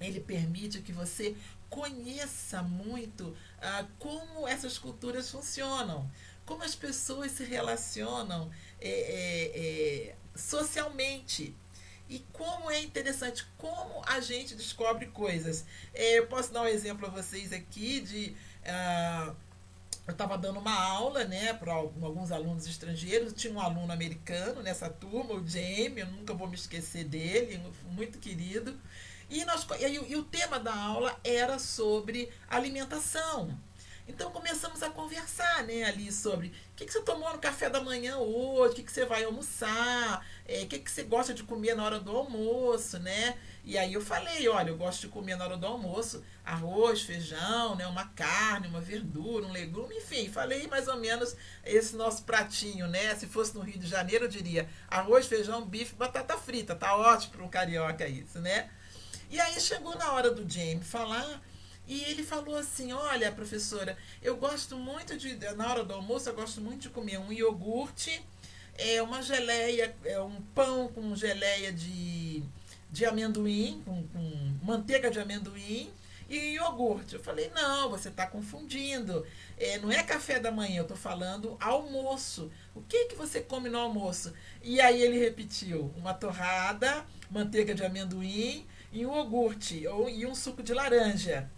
ele 0.00 0.20
permite 0.20 0.80
que 0.80 0.92
você 0.92 1.36
conheça 1.74 2.62
muito 2.62 3.36
ah, 3.60 3.84
como 3.98 4.46
essas 4.46 4.78
culturas 4.78 5.28
funcionam, 5.28 6.08
como 6.46 6.62
as 6.62 6.76
pessoas 6.76 7.32
se 7.32 7.42
relacionam 7.42 8.48
é, 8.80 8.88
é, 8.88 10.10
é, 10.10 10.16
socialmente. 10.36 11.52
E 12.08 12.20
como 12.32 12.70
é 12.70 12.80
interessante, 12.80 13.44
como 13.58 14.02
a 14.06 14.20
gente 14.20 14.54
descobre 14.54 15.06
coisas. 15.06 15.64
É, 15.92 16.18
eu 16.18 16.28
posso 16.28 16.52
dar 16.52 16.62
um 16.62 16.66
exemplo 16.66 17.06
a 17.06 17.10
vocês 17.10 17.52
aqui 17.52 18.00
de. 18.00 18.36
Ah, 18.64 19.34
eu 20.06 20.12
estava 20.12 20.36
dando 20.38 20.60
uma 20.60 20.78
aula 20.78 21.24
né, 21.24 21.54
para 21.54 21.72
alguns 21.72 22.30
alunos 22.30 22.66
estrangeiros, 22.66 23.32
tinha 23.32 23.52
um 23.52 23.60
aluno 23.60 23.90
americano 23.90 24.62
nessa 24.62 24.90
turma, 24.90 25.32
o 25.32 25.48
Jamie, 25.48 26.00
eu 26.00 26.06
nunca 26.08 26.34
vou 26.34 26.46
me 26.46 26.54
esquecer 26.54 27.04
dele, 27.04 27.58
muito 27.90 28.18
querido. 28.18 28.78
E, 29.28 29.44
nós, 29.44 29.66
e, 29.80 30.12
e 30.12 30.16
o 30.16 30.24
tema 30.24 30.58
da 30.58 30.74
aula 30.74 31.18
era 31.24 31.58
sobre 31.58 32.30
alimentação. 32.48 33.58
Então 34.06 34.30
começamos 34.30 34.82
a 34.82 34.90
conversar 34.90 35.64
né, 35.64 35.84
ali 35.84 36.12
sobre 36.12 36.48
o 36.48 36.52
que, 36.76 36.84
que 36.84 36.92
você 36.92 37.00
tomou 37.00 37.32
no 37.32 37.38
café 37.38 37.70
da 37.70 37.80
manhã 37.80 38.18
hoje, 38.18 38.72
o 38.72 38.76
que, 38.76 38.82
que 38.82 38.92
você 38.92 39.06
vai 39.06 39.24
almoçar, 39.24 40.26
é, 40.46 40.62
o 40.62 40.66
que, 40.66 40.78
que 40.78 40.90
você 40.90 41.04
gosta 41.04 41.32
de 41.32 41.42
comer 41.42 41.74
na 41.74 41.84
hora 41.84 41.98
do 41.98 42.14
almoço, 42.14 42.98
né? 42.98 43.34
E 43.64 43.78
aí 43.78 43.94
eu 43.94 44.02
falei, 44.02 44.46
olha, 44.46 44.68
eu 44.68 44.76
gosto 44.76 45.00
de 45.00 45.08
comer 45.08 45.36
na 45.36 45.44
hora 45.44 45.56
do 45.56 45.66
almoço 45.66 46.22
arroz, 46.44 47.00
feijão, 47.00 47.76
né, 47.76 47.86
uma 47.86 48.04
carne, 48.08 48.68
uma 48.68 48.80
verdura, 48.80 49.46
um 49.46 49.52
legume, 49.52 49.96
enfim, 49.96 50.28
falei 50.28 50.66
mais 50.66 50.86
ou 50.86 50.98
menos 50.98 51.34
esse 51.64 51.96
nosso 51.96 52.24
pratinho, 52.24 52.86
né? 52.86 53.14
Se 53.14 53.26
fosse 53.26 53.54
no 53.54 53.62
Rio 53.62 53.78
de 53.78 53.86
Janeiro, 53.86 54.26
eu 54.26 54.28
diria 54.28 54.68
arroz, 54.86 55.26
feijão, 55.26 55.64
bife, 55.64 55.94
batata 55.94 56.36
frita, 56.36 56.74
tá 56.74 56.94
ótimo 56.94 57.32
para 57.32 57.44
um 57.44 57.48
carioca 57.48 58.06
isso, 58.06 58.38
né? 58.38 58.68
E 59.34 59.40
aí 59.40 59.60
chegou 59.60 59.98
na 59.98 60.12
hora 60.12 60.30
do 60.30 60.48
Jamie 60.48 60.84
falar 60.84 61.42
E 61.88 62.04
ele 62.04 62.22
falou 62.22 62.56
assim: 62.56 62.92
Olha, 62.92 63.32
professora, 63.32 63.98
eu 64.22 64.36
gosto 64.36 64.76
muito 64.76 65.16
de. 65.16 65.34
Na 65.56 65.68
hora 65.72 65.84
do 65.84 65.92
almoço, 65.92 66.28
eu 66.28 66.34
gosto 66.36 66.60
muito 66.60 66.82
de 66.82 66.90
comer 66.90 67.18
um 67.18 67.32
iogurte, 67.32 68.24
é, 68.78 69.02
uma 69.02 69.20
geleia, 69.22 69.92
é, 70.04 70.20
um 70.20 70.40
pão 70.54 70.86
com 70.86 71.16
geleia 71.16 71.72
de, 71.72 72.44
de 72.92 73.04
amendoim, 73.04 73.82
com, 73.84 74.06
com 74.06 74.58
manteiga 74.62 75.10
de 75.10 75.18
amendoim 75.18 75.90
e 76.30 76.54
iogurte. 76.54 77.16
Eu 77.16 77.20
falei: 77.20 77.50
Não, 77.52 77.90
você 77.90 78.10
está 78.10 78.28
confundindo. 78.28 79.26
É, 79.58 79.78
não 79.80 79.90
é 79.90 80.04
café 80.04 80.38
da 80.38 80.52
manhã, 80.52 80.76
eu 80.76 80.82
estou 80.82 80.96
falando 80.96 81.56
almoço. 81.58 82.52
O 82.72 82.80
que, 82.82 83.06
que 83.06 83.16
você 83.16 83.40
come 83.40 83.68
no 83.68 83.78
almoço? 83.78 84.32
E 84.62 84.80
aí 84.80 85.02
ele 85.02 85.18
repetiu: 85.18 85.92
uma 85.96 86.14
torrada, 86.14 87.04
manteiga 87.28 87.74
de 87.74 87.84
amendoim 87.84 88.64
e 88.94 89.04
um 89.04 89.12
iogurte 89.12 89.86
ou, 89.88 90.08
e 90.08 90.24
um 90.24 90.34
suco 90.34 90.62
de 90.62 90.72
laranja. 90.72 91.50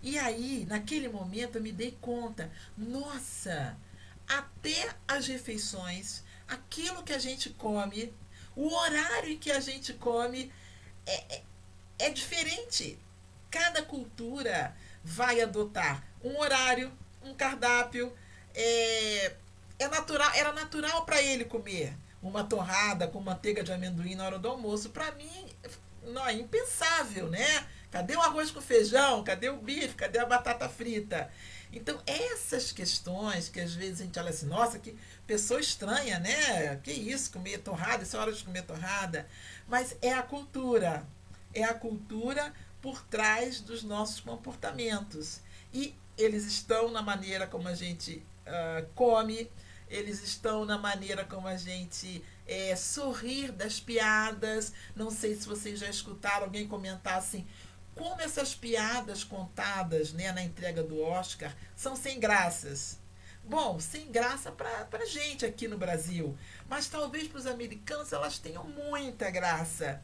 E 0.00 0.16
aí, 0.18 0.64
naquele 0.68 1.08
momento, 1.08 1.56
eu 1.56 1.62
me 1.62 1.72
dei 1.72 1.96
conta, 2.00 2.50
nossa, 2.78 3.76
até 4.26 4.94
as 5.06 5.26
refeições, 5.26 6.22
aquilo 6.46 7.02
que 7.02 7.12
a 7.12 7.18
gente 7.18 7.50
come, 7.50 8.14
o 8.54 8.72
horário 8.72 9.30
em 9.30 9.38
que 9.38 9.50
a 9.50 9.60
gente 9.60 9.92
come 9.94 10.52
é, 11.04 11.34
é, 11.34 11.42
é 11.98 12.10
diferente. 12.10 12.98
Cada 13.50 13.82
cultura 13.82 14.74
vai 15.04 15.40
adotar 15.40 16.04
um 16.22 16.38
horário, 16.38 16.92
um 17.22 17.34
cardápio. 17.34 18.12
É, 18.54 19.34
é 19.78 19.88
natural, 19.88 20.30
era 20.34 20.52
natural 20.52 21.04
para 21.04 21.20
ele 21.20 21.44
comer 21.44 21.96
uma 22.22 22.44
torrada 22.44 23.08
com 23.08 23.20
manteiga 23.20 23.64
de 23.64 23.72
amendoim 23.72 24.14
na 24.14 24.24
hora 24.24 24.38
do 24.38 24.48
almoço. 24.48 24.90
Para 24.90 25.10
mim, 25.12 25.51
não 26.04 26.26
é 26.26 26.32
impensável, 26.32 27.28
né? 27.28 27.66
Cadê 27.90 28.16
o 28.16 28.20
arroz 28.20 28.50
com 28.50 28.60
feijão? 28.60 29.22
Cadê 29.22 29.50
o 29.50 29.58
bife? 29.58 29.94
Cadê 29.94 30.18
a 30.18 30.26
batata 30.26 30.68
frita? 30.68 31.30
Então, 31.72 32.00
essas 32.06 32.72
questões 32.72 33.48
que 33.48 33.60
às 33.60 33.74
vezes 33.74 34.00
a 34.00 34.04
gente 34.04 34.18
olha 34.18 34.30
assim, 34.30 34.46
nossa, 34.46 34.78
que 34.78 34.96
pessoa 35.26 35.60
estranha, 35.60 36.18
né? 36.18 36.76
Que 36.82 36.92
isso, 36.92 37.30
comer 37.30 37.58
torrada, 37.58 38.02
isso 38.02 38.16
é 38.16 38.20
hora 38.20 38.32
de 38.32 38.44
comer 38.44 38.62
torrada. 38.62 39.26
Mas 39.66 39.96
é 40.02 40.12
a 40.12 40.22
cultura. 40.22 41.06
É 41.54 41.64
a 41.64 41.74
cultura 41.74 42.52
por 42.80 43.02
trás 43.04 43.60
dos 43.60 43.82
nossos 43.82 44.20
comportamentos. 44.20 45.40
E 45.72 45.94
eles 46.18 46.44
estão 46.44 46.90
na 46.90 47.00
maneira 47.00 47.46
como 47.46 47.68
a 47.68 47.74
gente 47.74 48.24
uh, 48.46 48.86
come, 48.94 49.50
eles 49.88 50.22
estão 50.22 50.64
na 50.64 50.78
maneira 50.78 51.24
como 51.24 51.46
a 51.46 51.56
gente 51.56 52.22
é, 52.46 52.74
sorrir 52.76 53.52
das 53.52 53.80
piadas. 53.80 54.72
Não 54.94 55.10
sei 55.10 55.34
se 55.34 55.46
vocês 55.46 55.78
já 55.78 55.88
escutaram 55.88 56.44
alguém 56.44 56.66
comentar 56.66 57.18
assim 57.18 57.46
como 57.94 58.20
essas 58.20 58.54
piadas 58.54 59.22
contadas 59.22 60.12
né, 60.12 60.32
na 60.32 60.42
entrega 60.42 60.82
do 60.82 61.00
Oscar 61.00 61.54
são 61.76 61.94
sem 61.94 62.18
graças. 62.18 62.98
Bom, 63.44 63.80
sem 63.80 64.10
graça 64.10 64.52
para 64.52 64.88
a 64.92 65.06
gente 65.06 65.44
aqui 65.44 65.66
no 65.66 65.76
Brasil, 65.76 66.36
mas 66.68 66.86
talvez 66.86 67.26
para 67.26 67.38
os 67.38 67.46
americanos 67.46 68.12
elas 68.12 68.38
tenham 68.38 68.64
muita 68.64 69.30
graça. 69.30 70.00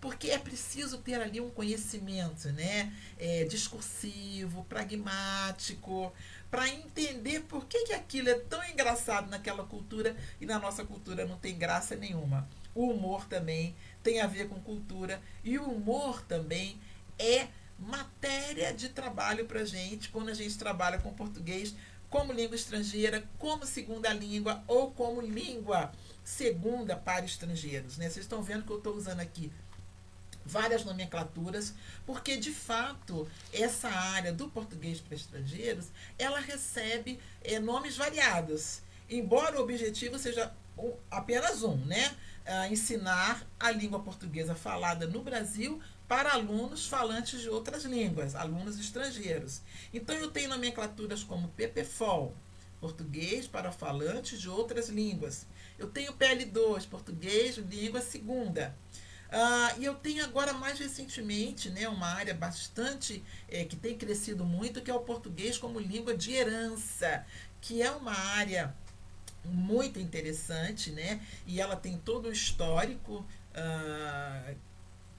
Porque 0.00 0.30
é 0.30 0.38
preciso 0.38 0.98
ter 0.98 1.14
ali 1.14 1.40
um 1.40 1.48
conhecimento 1.48 2.48
né, 2.50 2.92
é, 3.16 3.44
discursivo, 3.44 4.64
pragmático, 4.64 6.12
para 6.52 6.68
entender 6.68 7.40
por 7.44 7.64
que, 7.64 7.86
que 7.86 7.94
aquilo 7.94 8.28
é 8.28 8.34
tão 8.34 8.62
engraçado 8.68 9.30
naquela 9.30 9.64
cultura 9.64 10.14
e 10.38 10.44
na 10.44 10.58
nossa 10.58 10.84
cultura 10.84 11.24
não 11.24 11.38
tem 11.38 11.56
graça 11.56 11.96
nenhuma. 11.96 12.46
O 12.74 12.90
humor 12.90 13.26
também 13.26 13.74
tem 14.02 14.20
a 14.20 14.26
ver 14.26 14.50
com 14.50 14.60
cultura 14.60 15.18
e 15.42 15.58
o 15.58 15.64
humor 15.64 16.22
também 16.26 16.78
é 17.18 17.48
matéria 17.78 18.70
de 18.70 18.90
trabalho 18.90 19.46
para 19.46 19.64
gente 19.64 20.10
quando 20.10 20.28
a 20.28 20.34
gente 20.34 20.58
trabalha 20.58 20.98
com 20.98 21.14
português 21.14 21.74
como 22.10 22.34
língua 22.34 22.54
estrangeira, 22.54 23.26
como 23.38 23.64
segunda 23.64 24.12
língua 24.12 24.62
ou 24.68 24.90
como 24.90 25.22
língua 25.22 25.90
segunda 26.22 26.94
para 26.94 27.24
estrangeiros. 27.24 27.96
Né? 27.96 28.10
Vocês 28.10 28.26
estão 28.26 28.42
vendo 28.42 28.66
que 28.66 28.70
eu 28.70 28.76
estou 28.76 28.94
usando 28.94 29.20
aqui 29.20 29.50
várias 30.44 30.84
nomenclaturas, 30.84 31.74
porque 32.06 32.36
de 32.36 32.52
fato 32.52 33.28
essa 33.52 33.88
área 33.88 34.32
do 34.32 34.48
português 34.48 35.00
para 35.00 35.14
estrangeiros 35.14 35.86
ela 36.18 36.40
recebe 36.40 37.18
é, 37.42 37.58
nomes 37.58 37.96
variados, 37.96 38.82
embora 39.08 39.58
o 39.58 39.62
objetivo 39.62 40.18
seja 40.18 40.52
apenas 41.10 41.62
um, 41.62 41.76
né? 41.76 42.14
Ah, 42.44 42.68
ensinar 42.68 43.46
a 43.58 43.70
língua 43.70 44.00
portuguesa 44.00 44.54
falada 44.54 45.06
no 45.06 45.22
Brasil 45.22 45.80
para 46.08 46.32
alunos 46.32 46.86
falantes 46.88 47.40
de 47.40 47.48
outras 47.48 47.84
línguas, 47.84 48.34
alunos 48.34 48.80
estrangeiros. 48.80 49.62
Então 49.94 50.16
eu 50.16 50.28
tenho 50.28 50.48
nomenclaturas 50.48 51.22
como 51.22 51.48
PPFOL, 51.50 52.34
português 52.80 53.46
para 53.46 53.70
falantes 53.70 54.40
de 54.40 54.48
outras 54.48 54.88
línguas. 54.88 55.46
Eu 55.78 55.88
tenho 55.88 56.12
PL2, 56.14 56.88
português, 56.88 57.56
língua 57.56 58.00
segunda. 58.00 58.76
Uh, 59.32 59.80
e 59.80 59.84
eu 59.86 59.94
tenho 59.94 60.22
agora, 60.22 60.52
mais 60.52 60.78
recentemente, 60.78 61.70
né, 61.70 61.88
uma 61.88 62.06
área 62.06 62.34
bastante 62.34 63.24
é, 63.48 63.64
que 63.64 63.76
tem 63.76 63.96
crescido 63.96 64.44
muito, 64.44 64.82
que 64.82 64.90
é 64.90 64.94
o 64.94 65.00
português 65.00 65.56
como 65.56 65.80
língua 65.80 66.14
de 66.14 66.32
herança, 66.32 67.24
que 67.58 67.80
é 67.80 67.90
uma 67.92 68.12
área 68.12 68.74
muito 69.42 69.98
interessante, 69.98 70.90
né? 70.90 71.20
E 71.46 71.60
ela 71.60 71.76
tem 71.76 71.96
todo 71.96 72.28
o 72.28 72.32
histórico 72.32 73.26
uh, 73.54 74.54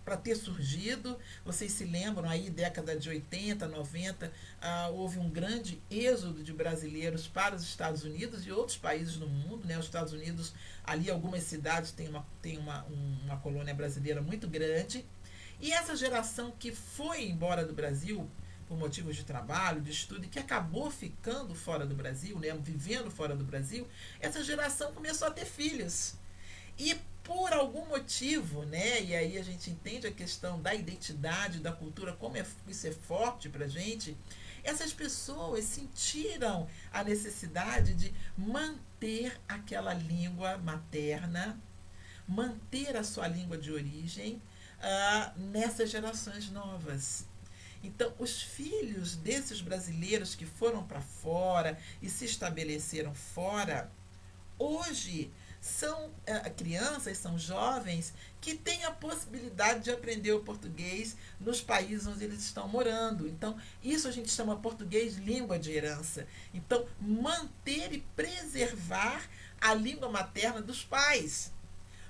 para 0.03 0.17
ter 0.17 0.35
surgido. 0.35 1.17
Vocês 1.45 1.71
se 1.71 1.85
lembram 1.85 2.29
aí, 2.29 2.49
década 2.49 2.97
de 2.97 3.09
80, 3.09 3.67
90, 3.67 4.31
ah, 4.61 4.89
houve 4.89 5.19
um 5.19 5.29
grande 5.29 5.81
êxodo 5.89 6.43
de 6.43 6.53
brasileiros 6.53 7.27
para 7.27 7.55
os 7.55 7.63
Estados 7.63 8.03
Unidos 8.03 8.45
e 8.45 8.51
outros 8.51 8.77
países 8.77 9.17
no 9.17 9.27
mundo. 9.27 9.65
Né? 9.65 9.77
Os 9.77 9.85
Estados 9.85 10.13
Unidos, 10.13 10.53
ali, 10.83 11.09
algumas 11.09 11.43
cidades 11.43 11.91
têm 11.91 12.09
uma, 12.09 12.25
têm 12.41 12.57
uma, 12.57 12.83
um, 12.85 13.17
uma 13.25 13.37
colônia 13.37 13.73
brasileira 13.73 14.21
muito 14.21 14.47
grande. 14.47 15.05
E 15.59 15.71
essa 15.71 15.95
geração 15.95 16.51
que 16.59 16.71
foi 16.71 17.25
embora 17.25 17.65
do 17.65 17.73
Brasil 17.73 18.29
por 18.67 18.77
motivos 18.77 19.15
de 19.15 19.23
trabalho, 19.23 19.81
de 19.81 19.91
estudo, 19.91 20.25
e 20.25 20.27
que 20.27 20.39
acabou 20.39 20.89
ficando 20.89 21.53
fora 21.53 21.85
do 21.85 21.95
Brasil, 21.95 22.39
né, 22.39 22.57
vivendo 22.59 23.11
fora 23.11 23.35
do 23.35 23.43
Brasil, 23.43 23.87
essa 24.19 24.43
geração 24.43 24.93
começou 24.93 25.27
a 25.27 25.31
ter 25.31 25.45
filhos. 25.45 26.15
E 26.77 26.95
por 27.23 27.53
algum 27.53 27.85
motivo, 27.87 28.63
né? 28.63 29.01
E 29.01 29.15
aí 29.15 29.37
a 29.37 29.43
gente 29.43 29.69
entende 29.69 30.05
a 30.05 30.11
questão 30.11 30.61
da 30.61 30.73
identidade, 30.75 31.59
da 31.59 31.71
cultura, 31.71 32.13
como 32.13 32.37
é, 32.37 32.45
isso 32.67 32.87
é 32.87 32.91
forte 32.91 33.47
para 33.47 33.67
gente. 33.67 34.17
Essas 34.63 34.93
pessoas 34.93 35.65
sentiram 35.65 36.67
a 36.91 37.03
necessidade 37.03 37.93
de 37.93 38.13
manter 38.37 39.39
aquela 39.47 39.93
língua 39.93 40.57
materna, 40.57 41.59
manter 42.27 42.95
a 42.95 43.03
sua 43.03 43.27
língua 43.27 43.57
de 43.57 43.71
origem 43.71 44.41
uh, 44.79 45.39
nessas 45.39 45.89
gerações 45.89 46.49
novas. 46.49 47.25
Então, 47.83 48.13
os 48.17 48.41
filhos 48.41 49.15
desses 49.15 49.59
brasileiros 49.59 50.35
que 50.35 50.45
foram 50.45 50.83
para 50.83 51.01
fora 51.01 51.77
e 52.01 52.09
se 52.09 52.23
estabeleceram 52.23 53.13
fora, 53.13 53.91
hoje 54.57 55.29
são 55.63 56.11
é, 56.25 56.49
crianças, 56.49 57.17
são 57.17 57.39
jovens 57.39 58.13
que 58.41 58.53
têm 58.53 58.83
a 58.83 58.91
possibilidade 58.91 59.85
de 59.85 59.91
aprender 59.91 60.33
o 60.33 60.41
português 60.41 61.15
nos 61.39 61.61
países 61.61 62.05
onde 62.05 62.25
eles 62.25 62.43
estão 62.43 62.67
morando. 62.67 63.25
Então, 63.25 63.57
isso 63.81 64.05
a 64.09 64.11
gente 64.11 64.29
chama 64.29 64.57
português 64.57 65.15
língua 65.15 65.57
de 65.57 65.71
herança. 65.71 66.27
Então, 66.53 66.85
manter 66.99 67.93
e 67.93 68.01
preservar 68.13 69.23
a 69.61 69.73
língua 69.73 70.09
materna 70.09 70.61
dos 70.61 70.83
pais. 70.83 71.53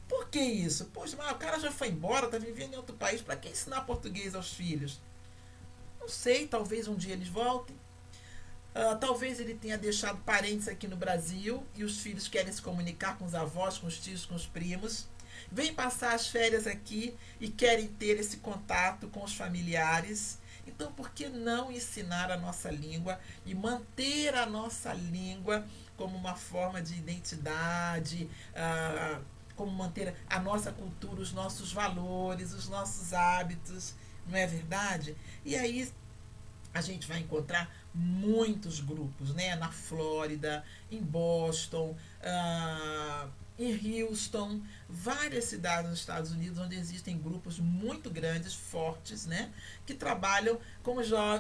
Por 0.10 0.30
que 0.30 0.40
isso? 0.40 0.86
Poxa, 0.86 1.16
mas 1.16 1.32
o 1.32 1.36
cara 1.36 1.60
já 1.60 1.72
foi 1.72 1.90
embora, 1.90 2.26
está 2.26 2.40
vivendo 2.40 2.74
em 2.74 2.78
outro 2.78 2.96
país, 2.96 3.22
para 3.22 3.36
que 3.36 3.50
ensinar 3.50 3.82
português 3.82 4.34
aos 4.34 4.52
filhos? 4.52 5.00
Não 6.02 6.10
sei, 6.10 6.48
talvez 6.48 6.88
um 6.88 6.96
dia 6.96 7.14
eles 7.14 7.28
voltem. 7.28 7.80
Uh, 8.76 8.98
talvez 9.00 9.40
ele 9.40 9.54
tenha 9.54 9.78
deixado 9.78 10.18
parentes 10.24 10.68
aqui 10.68 10.88
no 10.88 10.96
Brasil 10.96 11.64
e 11.76 11.84
os 11.84 12.00
filhos 12.00 12.28
querem 12.28 12.52
se 12.52 12.62
comunicar 12.62 13.18
com 13.18 13.26
os 13.26 13.36
avós, 13.36 13.78
com 13.78 13.86
os 13.86 14.00
tios, 14.00 14.26
com 14.26 14.34
os 14.34 14.48
primos. 14.48 15.08
Vêm 15.52 15.74
passar 15.74 16.16
as 16.16 16.28
férias 16.28 16.66
aqui 16.66 17.16
e 17.40 17.50
querem 17.50 17.88
ter 17.88 18.20
esse 18.20 18.38
contato 18.38 19.08
com 19.10 19.24
os 19.24 19.36
familiares. 19.36 20.40
Então, 20.66 20.92
por 20.92 21.12
que 21.12 21.30
não 21.30 21.72
ensinar 21.72 22.32
a 22.32 22.38
nossa 22.38 22.72
língua 22.72 23.20
e 23.46 23.54
manter 23.54 24.34
a 24.34 24.46
nossa 24.46 24.94
língua 24.94 25.64
como 25.96 26.18
uma 26.18 26.36
forma 26.36 26.82
de 26.82 26.96
identidade, 26.96 28.30
uh, 28.56 29.24
como 29.56 29.72
manter 29.72 30.16
a 30.28 30.40
nossa 30.40 30.72
cultura, 30.72 31.22
os 31.22 31.32
nossos 31.32 31.72
valores, 31.72 32.54
os 32.54 32.68
nossos 32.68 33.14
hábitos, 33.14 33.94
não 34.28 34.38
é 34.38 34.48
verdade? 34.48 35.16
E 35.46 35.56
aí 35.56 35.92
a 36.74 36.82
gente 36.82 37.08
vai 37.08 37.20
encontrar 37.20 37.70
muitos 37.94 38.80
grupos, 38.80 39.34
né? 39.34 39.56
Na 39.56 39.72
Flórida, 39.72 40.64
em 40.92 41.02
Boston, 41.02 41.96
uh, 42.22 43.30
em 43.58 44.04
Houston, 44.04 44.62
várias 44.90 45.46
cidades 45.46 45.90
nos 45.90 46.00
Estados 46.00 46.32
Unidos 46.32 46.58
onde 46.58 46.76
existem 46.76 47.18
grupos 47.18 47.60
muito 47.60 48.10
grandes, 48.10 48.54
fortes, 48.54 49.28
né, 49.28 49.52
que 49.86 49.94
trabalham 49.94 50.60
com, 50.82 50.96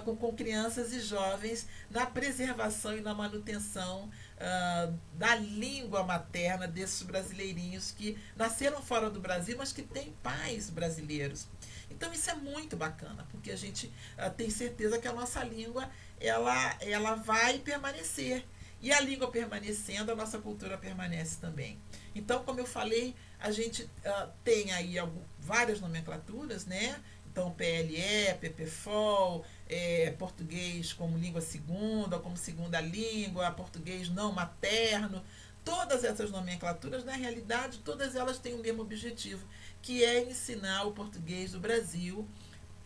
com, 0.05 0.15
com 0.15 0.33
crianças 0.33 0.93
e 0.93 0.99
jovens 0.99 1.67
na 1.89 2.05
preservação 2.05 2.95
e 2.95 3.01
na 3.01 3.15
manutenção 3.15 4.09
uh, 4.37 4.99
da 5.13 5.35
língua 5.35 6.03
materna 6.03 6.67
desses 6.67 7.01
brasileirinhos 7.01 7.91
que 7.91 8.17
nasceram 8.35 8.81
fora 8.81 9.09
do 9.09 9.19
Brasil, 9.19 9.55
mas 9.57 9.73
que 9.73 9.81
têm 9.81 10.13
pais 10.21 10.69
brasileiros. 10.69 11.47
Então 11.95 12.11
isso 12.11 12.29
é 12.29 12.35
muito 12.35 12.75
bacana, 12.75 13.25
porque 13.31 13.51
a 13.51 13.55
gente 13.55 13.87
uh, 14.17 14.29
tem 14.31 14.49
certeza 14.49 14.99
que 14.99 15.07
a 15.07 15.13
nossa 15.13 15.43
língua 15.43 15.89
ela, 16.19 16.77
ela 16.81 17.15
vai 17.15 17.59
permanecer. 17.59 18.45
E 18.81 18.91
a 18.91 18.99
língua 18.99 19.31
permanecendo, 19.31 20.11
a 20.11 20.15
nossa 20.15 20.39
cultura 20.39 20.77
permanece 20.77 21.37
também. 21.39 21.79
Então, 22.13 22.43
como 22.43 22.59
eu 22.59 22.65
falei, 22.65 23.15
a 23.39 23.49
gente 23.49 23.83
uh, 23.83 24.29
tem 24.43 24.73
aí 24.73 24.99
algum, 24.99 25.21
várias 25.39 25.79
nomenclaturas, 25.79 26.65
né? 26.65 27.01
Então, 27.31 27.49
PLE, 27.51 28.33
PPFOL, 28.41 29.45
é, 29.69 30.11
português 30.19 30.93
como 30.93 31.17
língua 31.17 31.41
segunda, 31.41 32.19
como 32.19 32.35
segunda 32.37 32.79
língua, 32.81 33.49
português 33.51 34.09
não 34.09 34.33
materno. 34.33 35.23
Todas 35.63 36.03
essas 36.03 36.29
nomenclaturas, 36.29 37.05
na 37.05 37.13
realidade, 37.13 37.79
todas 37.79 38.15
elas 38.15 38.37
têm 38.37 38.53
o 38.53 38.59
mesmo 38.59 38.81
objetivo, 38.81 39.47
que 39.83 40.03
é 40.03 40.23
ensinar 40.23 40.85
o 40.85 40.93
português 40.93 41.51
do 41.51 41.59
Brasil 41.59 42.27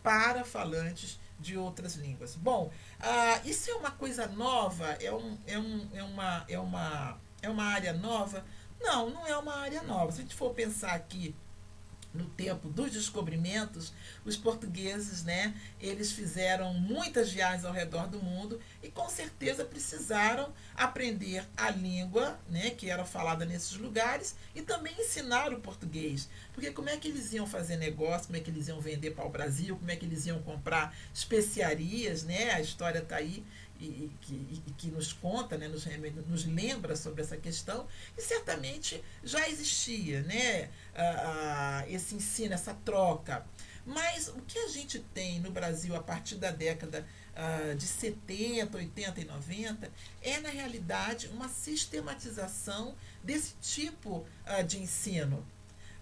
para 0.02 0.44
falantes 0.44 1.18
de 1.38 1.56
outras 1.56 1.94
línguas. 1.94 2.34
Bom, 2.34 2.70
uh, 2.98 3.48
isso 3.48 3.70
é 3.70 3.74
uma 3.74 3.92
coisa 3.92 4.26
nova? 4.26 4.84
É, 5.00 5.12
um, 5.14 5.38
é, 5.46 5.58
um, 5.58 5.88
é, 5.94 6.02
uma, 6.02 6.44
é, 6.48 6.58
uma, 6.58 7.20
é 7.40 7.48
uma 7.48 7.64
área 7.64 7.92
nova? 7.92 8.44
Não, 8.80 9.10
não 9.10 9.24
é 9.24 9.36
uma 9.38 9.54
área 9.54 9.82
nova. 9.82 10.10
Se 10.10 10.18
a 10.18 10.22
gente 10.22 10.34
for 10.34 10.52
pensar 10.52 10.92
aqui 10.92 11.34
no 12.18 12.28
tempo 12.30 12.68
dos 12.68 12.90
descobrimentos, 12.90 13.92
os 14.24 14.36
portugueses, 14.36 15.22
né, 15.22 15.54
eles 15.80 16.12
fizeram 16.12 16.74
muitas 16.74 17.32
viagens 17.32 17.64
ao 17.64 17.72
redor 17.72 18.08
do 18.08 18.20
mundo 18.20 18.60
e 18.82 18.90
com 18.90 19.08
certeza 19.08 19.64
precisaram 19.64 20.52
aprender 20.74 21.46
a 21.56 21.70
língua, 21.70 22.38
né, 22.48 22.70
que 22.70 22.90
era 22.90 23.04
falada 23.04 23.44
nesses 23.46 23.76
lugares 23.76 24.34
e 24.54 24.62
também 24.62 24.94
ensinar 24.98 25.52
o 25.52 25.60
português. 25.60 26.28
Porque 26.52 26.72
como 26.72 26.88
é 26.88 26.96
que 26.96 27.08
eles 27.08 27.32
iam 27.32 27.46
fazer 27.46 27.76
negócio, 27.76 28.26
como 28.26 28.36
é 28.36 28.40
que 28.40 28.50
eles 28.50 28.66
iam 28.66 28.80
vender 28.80 29.12
para 29.12 29.24
o 29.24 29.30
Brasil, 29.30 29.76
como 29.76 29.90
é 29.90 29.96
que 29.96 30.04
eles 30.04 30.26
iam 30.26 30.42
comprar 30.42 30.96
especiarias, 31.14 32.24
né? 32.24 32.50
A 32.50 32.60
história 32.60 32.98
está 32.98 33.16
aí 33.16 33.44
e, 33.80 34.10
que, 34.20 34.34
e, 34.66 34.72
que 34.76 34.88
nos 34.88 35.12
conta, 35.12 35.56
né, 35.56 35.68
nos, 35.68 35.86
nos 36.26 36.44
lembra 36.44 36.96
sobre 36.96 37.22
essa 37.22 37.36
questão, 37.36 37.86
e 38.16 38.22
certamente 38.22 39.02
já 39.22 39.48
existia 39.48 40.22
né, 40.22 40.70
esse 41.88 42.14
ensino, 42.14 42.54
essa 42.54 42.74
troca. 42.84 43.44
Mas 43.88 44.28
o 44.28 44.42
que 44.42 44.58
a 44.58 44.68
gente 44.68 44.98
tem 44.98 45.40
no 45.40 45.50
Brasil 45.50 45.96
a 45.96 46.02
partir 46.02 46.34
da 46.34 46.50
década 46.50 47.06
uh, 47.38 47.74
de 47.74 47.86
70, 47.86 48.76
80 48.76 49.20
e 49.20 49.24
90 49.24 49.90
é, 50.20 50.40
na 50.40 50.50
realidade, 50.50 51.28
uma 51.28 51.48
sistematização 51.48 52.94
desse 53.24 53.54
tipo 53.62 54.26
uh, 54.46 54.62
de 54.62 54.78
ensino. 54.78 55.46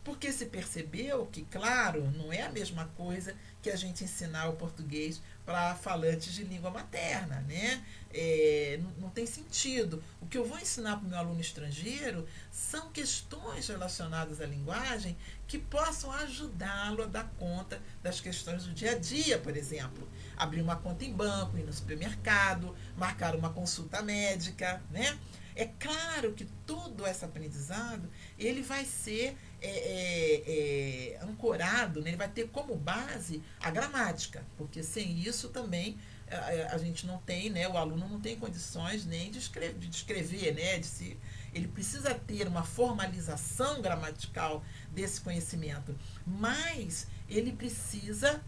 Porque 0.06 0.30
se 0.30 0.46
percebeu 0.46 1.26
que, 1.26 1.42
claro, 1.42 2.08
não 2.12 2.32
é 2.32 2.42
a 2.42 2.48
mesma 2.48 2.84
coisa 2.96 3.34
que 3.60 3.68
a 3.68 3.74
gente 3.74 4.04
ensinar 4.04 4.48
o 4.48 4.52
português 4.52 5.20
para 5.44 5.74
falantes 5.74 6.32
de 6.32 6.44
língua 6.44 6.70
materna, 6.70 7.40
né? 7.48 7.84
É, 8.14 8.78
não, 9.00 9.10
tem 9.10 9.26
sentido. 9.26 10.00
O 10.20 10.26
que 10.28 10.38
eu 10.38 10.44
vou 10.44 10.60
ensinar 10.60 10.98
para 10.98 11.06
o 11.06 11.08
meu 11.08 11.18
aluno 11.18 11.40
estrangeiro 11.40 12.24
são 12.52 12.88
questões 12.92 13.66
relacionadas 13.66 14.40
à 14.40 14.46
linguagem 14.46 15.16
que 15.48 15.58
possam 15.58 16.12
ajudá-lo 16.12 17.02
a 17.02 17.06
dar 17.06 17.28
conta 17.36 17.82
das 18.00 18.20
questões 18.20 18.62
do 18.62 18.72
dia 18.72 18.92
a 18.92 18.98
dia, 18.98 19.40
por 19.40 19.56
exemplo. 19.56 20.08
Abrir 20.36 20.60
uma 20.60 20.76
conta 20.76 21.04
em 21.04 21.12
banco, 21.12 21.58
ir 21.58 21.64
no 21.64 21.72
supermercado, 21.72 22.76
marcar 22.96 23.34
uma 23.34 23.52
consulta 23.52 24.00
médica, 24.02 24.80
né? 24.88 25.18
É 25.56 25.64
claro 25.64 26.34
que 26.34 26.44
todo 26.66 27.06
esse 27.06 27.24
aprendizado 27.24 28.08
ele 28.38 28.60
vai 28.60 28.84
ser 28.84 29.34
é, 29.66 31.14
é, 31.16 31.16
é, 31.16 31.24
ancorado, 31.24 32.00
né? 32.00 32.10
ele 32.10 32.16
vai 32.16 32.28
ter 32.28 32.48
como 32.48 32.76
base 32.76 33.42
a 33.60 33.70
gramática, 33.70 34.44
porque 34.56 34.82
sem 34.82 35.18
isso 35.18 35.48
também 35.48 35.98
a, 36.30 36.74
a, 36.74 36.78
gente 36.78 37.06
não 37.06 37.18
tem, 37.18 37.50
né? 37.50 37.68
o 37.68 37.76
aluno 37.76 38.08
não 38.08 38.20
tem 38.20 38.36
condições 38.36 39.04
nem 39.04 39.30
de 39.30 39.38
escrever, 39.38 39.74
de 39.78 39.90
escrever 39.90 40.54
né? 40.54 40.78
de 40.78 40.86
se, 40.86 41.18
ele 41.52 41.66
precisa 41.66 42.14
ter 42.14 42.46
uma 42.46 42.62
formalização 42.62 43.82
gramatical 43.82 44.64
desse 44.92 45.20
conhecimento, 45.20 45.96
mas 46.24 47.08
ele 47.28 47.52
precisa 47.52 48.40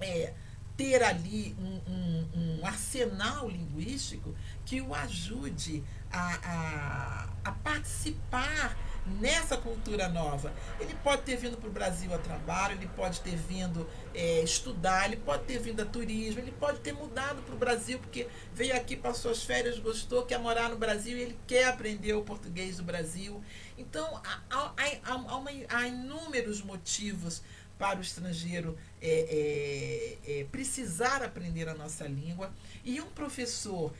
é, 0.00 0.34
ter 0.76 1.02
ali 1.02 1.56
um, 1.58 1.90
um, 1.90 2.28
um, 2.34 2.66
arsenal 2.66 3.48
linguístico 3.48 4.34
que 4.66 4.80
o 4.80 4.94
ajude 4.94 5.82
a, 6.10 6.34
a, 6.44 7.28
a 7.44 7.52
participar 7.52 8.76
nessa 9.04 9.56
cultura 9.56 10.08
nova. 10.08 10.52
Ele 10.78 10.94
pode 11.02 11.22
ter 11.22 11.36
vindo 11.36 11.56
para 11.56 11.68
o 11.68 11.72
Brasil 11.72 12.12
a 12.14 12.18
trabalho, 12.18 12.76
ele 12.76 12.88
pode 12.88 13.20
ter 13.20 13.36
vindo 13.36 13.88
é, 14.14 14.42
estudar, 14.42 15.06
ele 15.06 15.16
pode 15.16 15.44
ter 15.44 15.58
vindo 15.58 15.80
a 15.80 15.84
turismo, 15.84 16.40
ele 16.40 16.52
pode 16.52 16.80
ter 16.80 16.92
mudado 16.92 17.42
para 17.42 17.54
o 17.54 17.58
Brasil 17.58 17.98
porque 17.98 18.28
veio 18.54 18.74
aqui, 18.76 18.96
passou 18.96 19.30
as 19.30 19.42
férias, 19.42 19.78
gostou, 19.78 20.24
quer 20.24 20.38
morar 20.38 20.68
no 20.68 20.76
Brasil 20.76 21.16
e 21.16 21.22
ele 21.22 21.38
quer 21.46 21.64
aprender 21.64 22.14
o 22.14 22.22
português 22.22 22.76
do 22.76 22.82
Brasil. 22.82 23.42
Então, 23.76 24.20
há, 24.24 24.40
há, 24.50 24.72
há, 25.04 25.76
há 25.76 25.88
inúmeros 25.88 26.62
motivos 26.62 27.42
para 27.82 27.98
o 27.98 28.02
estrangeiro 28.02 28.78
é, 29.00 30.18
é, 30.24 30.40
é, 30.40 30.44
precisar 30.44 31.20
aprender 31.20 31.68
a 31.68 31.74
nossa 31.74 32.06
língua. 32.06 32.54
E 32.84 33.00
um 33.00 33.10
professor 33.10 33.92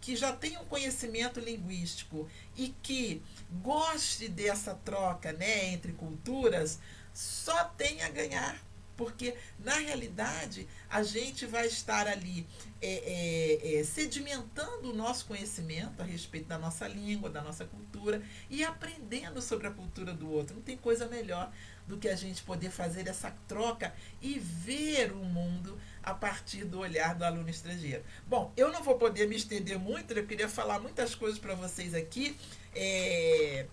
que 0.00 0.16
já 0.16 0.32
tem 0.32 0.56
um 0.56 0.64
conhecimento 0.64 1.38
linguístico 1.38 2.26
e 2.56 2.74
que 2.82 3.22
goste 3.62 4.26
dessa 4.26 4.74
troca 4.74 5.34
né, 5.34 5.66
entre 5.66 5.92
culturas, 5.92 6.78
só 7.12 7.64
tem 7.64 8.00
a 8.00 8.08
ganhar. 8.08 8.58
Porque, 8.96 9.34
na 9.58 9.74
realidade, 9.74 10.66
a 10.88 11.02
gente 11.02 11.44
vai 11.44 11.66
estar 11.66 12.08
ali 12.08 12.46
é, 12.80 12.88
é, 12.88 13.74
é, 13.80 13.84
sedimentando 13.84 14.90
o 14.90 14.94
nosso 14.94 15.26
conhecimento 15.26 16.00
a 16.00 16.04
respeito 16.06 16.46
da 16.46 16.56
nossa 16.56 16.88
língua, 16.88 17.28
da 17.28 17.42
nossa 17.42 17.66
cultura 17.66 18.22
e 18.48 18.64
aprendendo 18.64 19.42
sobre 19.42 19.66
a 19.66 19.70
cultura 19.70 20.14
do 20.14 20.30
outro. 20.30 20.56
Não 20.56 20.62
tem 20.62 20.78
coisa 20.78 21.06
melhor 21.06 21.52
do 21.86 21.96
que 21.96 22.08
a 22.08 22.16
gente 22.16 22.42
poder 22.42 22.70
fazer 22.70 23.06
essa 23.08 23.30
troca 23.46 23.94
e 24.20 24.38
ver 24.38 25.12
o 25.12 25.24
mundo 25.24 25.78
a 26.02 26.14
partir 26.14 26.64
do 26.64 26.80
olhar 26.80 27.14
do 27.14 27.24
aluno 27.24 27.48
estrangeiro. 27.48 28.04
Bom, 28.26 28.52
eu 28.56 28.72
não 28.72 28.82
vou 28.82 28.96
poder 28.96 29.28
me 29.28 29.36
estender 29.36 29.78
muito, 29.78 30.12
eu 30.12 30.26
queria 30.26 30.48
falar 30.48 30.78
muitas 30.78 31.14
coisas 31.14 31.38
para 31.38 31.54
vocês 31.54 31.94
aqui. 31.94 32.36
É, 32.74 33.66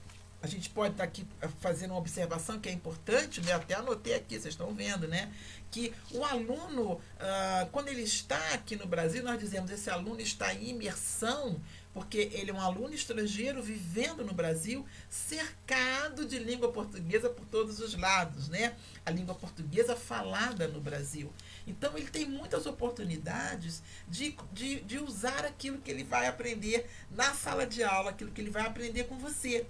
a 0.44 0.48
gente 0.48 0.70
pode 0.70 0.92
estar 0.92 1.06
tá 1.06 1.10
aqui 1.10 1.26
fazendo 1.62 1.92
uma 1.92 2.00
observação 2.00 2.60
que 2.60 2.68
é 2.68 2.72
importante, 2.74 3.40
né? 3.42 3.54
até 3.54 3.76
anotei 3.76 4.14
aqui, 4.14 4.38
vocês 4.38 4.54
estão 4.54 4.74
vendo, 4.74 5.08
né? 5.08 5.32
Que 5.72 5.94
o 6.12 6.24
aluno, 6.26 7.00
ah, 7.18 7.68
quando 7.72 7.88
ele 7.88 8.02
está 8.02 8.54
aqui 8.54 8.76
no 8.76 8.86
Brasil, 8.86 9.24
nós 9.24 9.40
dizemos 9.40 9.72
esse 9.72 9.90
aluno 9.90 10.20
está 10.20 10.54
em 10.54 10.72
imersão 10.72 11.62
porque 11.94 12.30
ele 12.34 12.52
é 12.52 12.54
um 12.54 12.60
aluno 12.60 12.94
estrangeiro 12.94 13.62
vivendo 13.62 14.26
no 14.26 14.34
Brasil, 14.34 14.86
cercado 15.10 16.26
de 16.26 16.40
língua 16.40 16.72
portuguesa 16.72 17.30
por 17.30 17.46
todos 17.46 17.80
os 17.80 17.96
lados, 17.96 18.50
né? 18.50 18.76
A 19.06 19.12
língua 19.12 19.36
portuguesa 19.36 19.96
falada 19.96 20.68
no 20.68 20.82
Brasil. 20.82 21.32
Então, 21.68 21.96
ele 21.98 22.10
tem 22.10 22.28
muitas 22.28 22.66
oportunidades 22.66 23.84
de, 24.08 24.36
de, 24.52 24.82
de 24.82 24.98
usar 25.00 25.46
aquilo 25.46 25.78
que 25.78 25.92
ele 25.92 26.04
vai 26.04 26.28
aprender 26.28 26.90
na 27.12 27.34
sala 27.34 27.66
de 27.66 27.84
aula, 27.84 28.10
aquilo 28.10 28.32
que 28.32 28.42
ele 28.42 28.50
vai 28.50 28.66
aprender 28.66 29.04
com 29.04 29.18
você. 29.18 29.66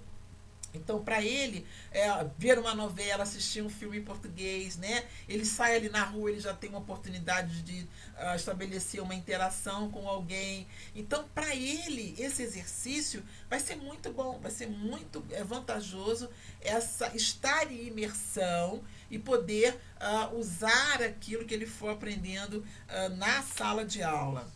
Então, 0.74 1.02
para 1.02 1.22
ele, 1.22 1.66
é, 1.92 2.08
ver 2.36 2.58
uma 2.58 2.74
novela, 2.74 3.22
assistir 3.22 3.62
um 3.62 3.70
filme 3.70 3.98
em 3.98 4.04
português, 4.04 4.76
né? 4.76 5.04
Ele 5.28 5.44
sai 5.44 5.76
ali 5.76 5.88
na 5.88 6.02
rua, 6.02 6.30
ele 6.30 6.40
já 6.40 6.52
tem 6.52 6.68
uma 6.68 6.80
oportunidade 6.80 7.62
de 7.62 7.82
uh, 7.82 8.34
estabelecer 8.34 9.00
uma 9.00 9.14
interação 9.14 9.90
com 9.90 10.08
alguém. 10.08 10.66
Então, 10.94 11.24
para 11.34 11.54
ele, 11.54 12.14
esse 12.18 12.42
exercício 12.42 13.22
vai 13.48 13.60
ser 13.60 13.76
muito 13.76 14.12
bom, 14.12 14.38
vai 14.40 14.50
ser 14.50 14.68
muito 14.68 15.24
é, 15.30 15.44
vantajoso 15.44 16.28
essa 16.60 17.14
estar 17.14 17.70
em 17.70 17.86
imersão 17.86 18.82
e 19.10 19.18
poder 19.18 19.78
uh, 20.00 20.36
usar 20.36 21.02
aquilo 21.02 21.44
que 21.44 21.54
ele 21.54 21.66
for 21.66 21.90
aprendendo 21.90 22.58
uh, 22.58 23.16
na 23.16 23.42
sala 23.42 23.84
de 23.84 24.02
aula. 24.02 24.50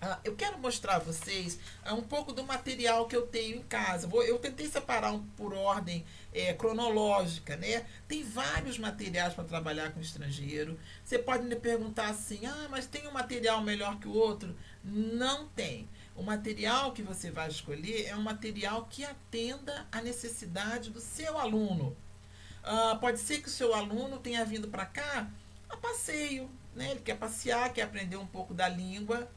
Uh, 0.00 0.16
eu 0.22 0.36
quero 0.36 0.56
mostrar 0.58 0.96
a 0.96 0.98
vocês 1.00 1.58
uh, 1.84 1.92
um 1.94 2.02
pouco 2.02 2.32
do 2.32 2.44
material 2.44 3.08
que 3.08 3.16
eu 3.16 3.26
tenho 3.26 3.56
em 3.56 3.62
casa. 3.62 4.08
Eu 4.26 4.38
tentei 4.38 4.68
separar 4.68 5.18
por 5.36 5.52
ordem 5.52 6.04
é, 6.32 6.54
cronológica, 6.54 7.56
né? 7.56 7.84
Tem 8.06 8.22
vários 8.22 8.78
materiais 8.78 9.34
para 9.34 9.42
trabalhar 9.42 9.90
com 9.90 10.00
estrangeiro. 10.00 10.78
Você 11.04 11.18
pode 11.18 11.44
me 11.44 11.56
perguntar 11.56 12.10
assim, 12.10 12.46
ah, 12.46 12.68
mas 12.70 12.86
tem 12.86 13.08
um 13.08 13.12
material 13.12 13.60
melhor 13.60 13.98
que 13.98 14.06
o 14.06 14.14
outro? 14.14 14.54
Não 14.84 15.48
tem. 15.48 15.88
o 16.14 16.22
material 16.22 16.92
que 16.92 17.02
você 17.02 17.30
vai 17.30 17.48
escolher 17.48 18.06
é 18.06 18.16
um 18.16 18.22
material 18.22 18.86
que 18.90 19.04
atenda 19.04 19.86
à 19.90 20.00
necessidade 20.00 20.90
do 20.90 21.00
seu 21.00 21.38
aluno. 21.38 21.96
Uh, 22.62 22.98
pode 22.98 23.18
ser 23.18 23.40
que 23.40 23.48
o 23.48 23.52
seu 23.52 23.74
aluno 23.74 24.18
tenha 24.18 24.44
vindo 24.44 24.68
para 24.68 24.84
cá 24.84 25.28
a 25.68 25.76
passeio, 25.76 26.50
né? 26.74 26.90
Ele 26.92 27.00
quer 27.00 27.16
passear, 27.16 27.72
quer 27.72 27.82
aprender 27.82 28.16
um 28.16 28.26
pouco 28.26 28.52
da 28.52 28.68
língua, 28.68 29.30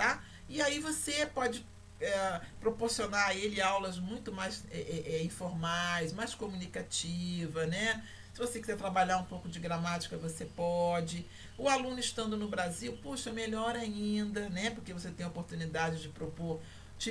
tá? 0.00 0.24
E 0.48 0.62
aí 0.62 0.80
você 0.80 1.26
pode 1.26 1.64
é, 2.00 2.40
proporcionar 2.58 3.28
a 3.28 3.34
ele 3.34 3.60
aulas 3.60 3.98
muito 3.98 4.32
mais 4.32 4.64
é, 4.70 4.78
é, 4.78 5.16
é 5.16 5.22
informais, 5.22 6.14
mais 6.14 6.34
comunicativa, 6.34 7.66
né? 7.66 8.02
Se 8.32 8.38
você 8.38 8.58
quiser 8.58 8.78
trabalhar 8.78 9.18
um 9.18 9.24
pouco 9.24 9.46
de 9.46 9.60
gramática, 9.60 10.16
você 10.16 10.46
pode. 10.46 11.26
O 11.58 11.68
aluno 11.68 11.98
estando 11.98 12.34
no 12.34 12.48
Brasil, 12.48 12.98
puxa, 13.02 13.30
melhor 13.30 13.76
ainda, 13.76 14.48
né? 14.48 14.70
Porque 14.70 14.94
você 14.94 15.10
tem 15.10 15.26
a 15.26 15.28
oportunidade 15.28 16.00
de 16.00 16.08
propor 16.08 16.58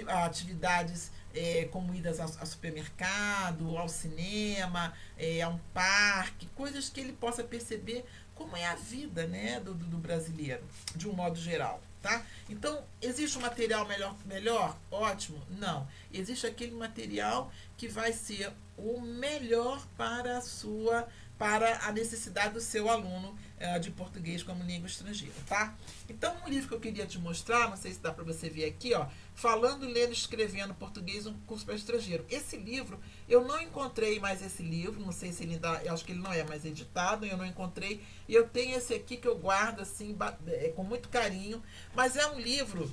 atividades 0.07 1.11
é, 1.33 1.65
como 1.71 1.93
idas 1.93 2.19
ao, 2.19 2.27
supermercado, 2.45 3.77
ao 3.77 3.87
cinema, 3.87 4.93
é, 5.17 5.41
a 5.41 5.49
um 5.49 5.59
parque, 5.73 6.47
coisas 6.55 6.89
que 6.89 6.99
ele 6.99 7.13
possa 7.13 7.43
perceber 7.43 8.03
como 8.33 8.55
é 8.55 8.65
a 8.65 8.75
vida 8.75 9.27
né, 9.27 9.59
do, 9.59 9.73
do 9.73 9.97
brasileiro, 9.97 10.63
de 10.95 11.07
um 11.07 11.13
modo 11.13 11.37
geral. 11.37 11.81
Tá? 12.01 12.25
Então, 12.49 12.81
existe 13.01 13.37
um 13.37 13.41
material 13.41 13.85
melhor, 13.85 14.15
melhor? 14.25 14.77
Ótimo? 14.89 15.45
Não. 15.49 15.85
Existe 16.13 16.47
aquele 16.47 16.71
material 16.71 17.51
que 17.77 17.89
vai 17.89 18.13
ser 18.13 18.53
o 18.77 19.01
melhor 19.01 19.85
para 19.97 20.37
a 20.37 20.41
sua 20.41 21.07
para 21.37 21.85
a 21.87 21.91
necessidade 21.93 22.53
do 22.53 22.59
seu 22.59 22.89
aluno 22.89 23.33
uh, 23.61 23.79
de 23.79 23.89
português 23.91 24.43
como 24.43 24.61
língua 24.61 24.87
estrangeira, 24.87 25.33
tá? 25.47 25.73
Então, 26.09 26.35
um 26.45 26.49
livro 26.49 26.67
que 26.67 26.75
eu 26.75 26.81
queria 26.81 27.05
te 27.05 27.17
mostrar, 27.17 27.69
não 27.69 27.77
sei 27.77 27.93
se 27.93 27.99
dá 27.99 28.11
para 28.11 28.25
você 28.25 28.49
ver 28.49 28.65
aqui, 28.65 28.93
ó, 28.93 29.07
Falando, 29.39 29.87
Lendo 29.87 30.11
Escrevendo 30.11 30.73
Português, 30.73 31.25
um 31.25 31.33
curso 31.47 31.63
para 31.63 31.73
estrangeiro. 31.73 32.25
Esse 32.29 32.57
livro, 32.57 32.99
eu 33.25 33.45
não 33.47 33.57
encontrei 33.61 34.19
mais 34.19 34.41
esse 34.41 34.61
livro, 34.61 34.99
não 34.99 35.13
sei 35.13 35.31
se 35.31 35.43
ele 35.43 35.53
ainda, 35.53 35.81
eu 35.81 35.93
acho 35.93 36.03
que 36.03 36.11
ele 36.11 36.19
não 36.19 36.33
é 36.33 36.43
mais 36.43 36.65
editado, 36.65 37.25
eu 37.25 37.37
não 37.37 37.45
encontrei, 37.45 38.03
e 38.27 38.35
eu 38.35 38.49
tenho 38.49 38.77
esse 38.77 38.93
aqui 38.93 39.15
que 39.15 39.25
eu 39.25 39.37
guardo, 39.37 39.79
assim, 39.79 40.13
é, 40.45 40.73
com 40.75 40.83
muito 40.83 41.07
carinho, 41.07 41.63
mas 41.95 42.17
é 42.17 42.27
um 42.29 42.37
livro 42.37 42.91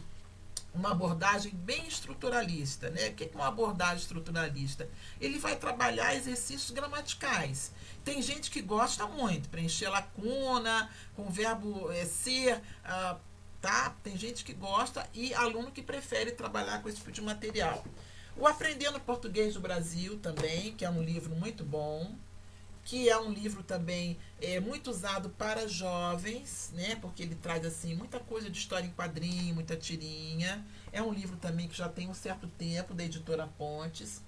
uma 0.73 0.93
abordagem 0.93 1.53
bem 1.53 1.89
estruturalista. 1.89 2.91
Né? 2.91 3.09
O 3.09 3.15
que 3.15 3.25
é 3.25 3.31
uma 3.35 3.49
abordagem 3.49 3.97
estruturalista? 3.97 4.89
Ele 5.21 5.39
vai 5.39 5.57
trabalhar 5.57 6.15
exercícios 6.15 6.71
gramaticais. 6.71 7.73
Tem 8.05 8.23
gente 8.23 8.51
que 8.51 8.61
gosta 8.61 9.07
muito, 9.07 9.49
preencher 9.49 9.89
lacuna, 9.89 10.89
com 11.17 11.27
o 11.27 11.31
verbo 11.31 11.91
é, 11.91 12.05
ser, 12.05 12.63
ah, 12.85 13.17
tá? 13.67 13.97
Tem 14.01 14.17
gente 14.17 14.45
que 14.45 14.53
gosta 14.53 15.05
e 15.13 15.35
aluno 15.35 15.73
que 15.73 15.83
prefere 15.83 16.31
trabalhar 16.31 16.81
com 16.81 16.89
esse 16.89 16.99
tipo 16.99 17.11
de 17.11 17.21
material. 17.21 17.85
O 18.37 18.47
Aprendendo 18.47 19.01
Português 19.01 19.55
do 19.55 19.61
Brasil 19.61 20.19
também, 20.19 20.73
que 20.77 20.85
é 20.85 20.91
um 20.91 21.03
livro 21.03 21.35
muito 21.35 21.65
bom 21.65 22.15
que 22.85 23.09
é 23.09 23.19
um 23.19 23.33
livro 23.33 23.65
também 23.65 24.17
é, 24.41 24.61
muito 24.61 24.91
usado 24.91 25.29
para 25.31 25.67
jovens, 25.67 26.71
né? 26.73 26.95
Porque 26.95 27.21
ele 27.21 27.35
traz 27.35 27.67
assim 27.67 27.97
muita 27.97 28.21
coisa 28.21 28.49
de 28.49 28.57
história 28.57 28.87
em 28.87 28.93
quadrinho, 28.93 29.57
muita 29.57 29.77
tirinha. 29.77 30.65
É 30.93 31.03
um 31.03 31.13
livro 31.13 31.37
também 31.37 31.67
que 31.67 31.77
já 31.77 31.89
tem 31.89 32.09
um 32.09 32.15
certo 32.15 32.47
tempo 32.47 32.95
da 32.95 33.03
editora 33.03 33.49
Pontes. 33.59 34.23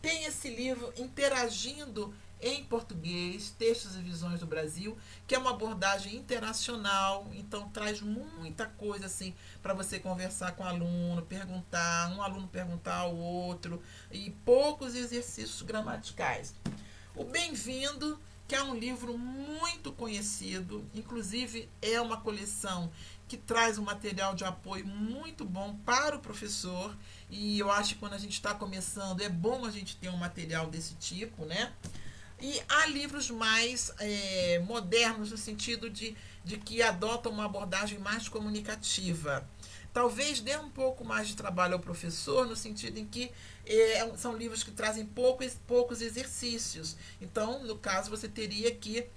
Tem 0.00 0.22
esse 0.22 0.48
livro 0.48 0.92
interagindo 0.96 2.14
em 2.40 2.64
português, 2.64 3.54
textos 3.58 3.96
e 3.96 4.00
visões 4.00 4.40
do 4.40 4.46
Brasil, 4.46 4.96
que 5.26 5.34
é 5.34 5.38
uma 5.38 5.50
abordagem 5.50 6.16
internacional, 6.16 7.30
então 7.34 7.68
traz 7.70 8.00
muita 8.00 8.66
coisa 8.66 9.06
assim 9.06 9.34
para 9.62 9.74
você 9.74 9.98
conversar 9.98 10.52
com 10.52 10.62
o 10.62 10.66
aluno, 10.66 11.22
perguntar, 11.22 12.10
um 12.10 12.22
aluno 12.22 12.46
perguntar 12.48 12.98
ao 12.98 13.16
outro 13.16 13.82
e 14.10 14.30
poucos 14.44 14.94
exercícios 14.94 15.62
gramaticais. 15.62 16.54
O 17.14 17.24
Bem-vindo, 17.24 18.20
que 18.46 18.54
é 18.54 18.62
um 18.62 18.74
livro 18.74 19.16
muito 19.16 19.90
conhecido, 19.92 20.84
inclusive 20.94 21.68
é 21.80 22.00
uma 22.00 22.20
coleção 22.20 22.92
que 23.26 23.36
traz 23.36 23.78
um 23.78 23.82
material 23.82 24.34
de 24.34 24.44
apoio 24.44 24.86
muito 24.86 25.44
bom 25.44 25.76
para 25.84 26.16
o 26.16 26.20
professor. 26.20 26.96
E 27.28 27.58
eu 27.58 27.70
acho 27.70 27.94
que 27.94 28.00
quando 28.00 28.12
a 28.12 28.18
gente 28.18 28.34
está 28.34 28.54
começando 28.54 29.20
é 29.20 29.28
bom 29.28 29.64
a 29.64 29.70
gente 29.70 29.96
ter 29.96 30.10
um 30.10 30.16
material 30.16 30.68
desse 30.68 30.94
tipo, 30.94 31.44
né? 31.44 31.72
E 32.40 32.62
há 32.68 32.86
livros 32.86 33.30
mais 33.30 33.92
é, 33.98 34.58
modernos 34.60 35.30
no 35.30 35.38
sentido 35.38 35.88
de, 35.88 36.16
de 36.44 36.58
que 36.58 36.82
adotam 36.82 37.32
uma 37.32 37.46
abordagem 37.46 37.98
mais 37.98 38.28
comunicativa. 38.28 39.48
Talvez 39.92 40.40
dê 40.40 40.54
um 40.58 40.68
pouco 40.68 41.02
mais 41.02 41.28
de 41.28 41.34
trabalho 41.34 41.74
ao 41.74 41.80
professor, 41.80 42.46
no 42.46 42.54
sentido 42.54 42.98
em 42.98 43.06
que 43.06 43.32
é, 43.64 44.14
são 44.16 44.36
livros 44.36 44.62
que 44.62 44.70
trazem 44.70 45.06
poucos, 45.06 45.54
poucos 45.66 46.02
exercícios. 46.02 46.96
Então, 47.22 47.64
no 47.64 47.78
caso, 47.78 48.10
você 48.10 48.28
teria 48.28 48.74
que 48.74 49.08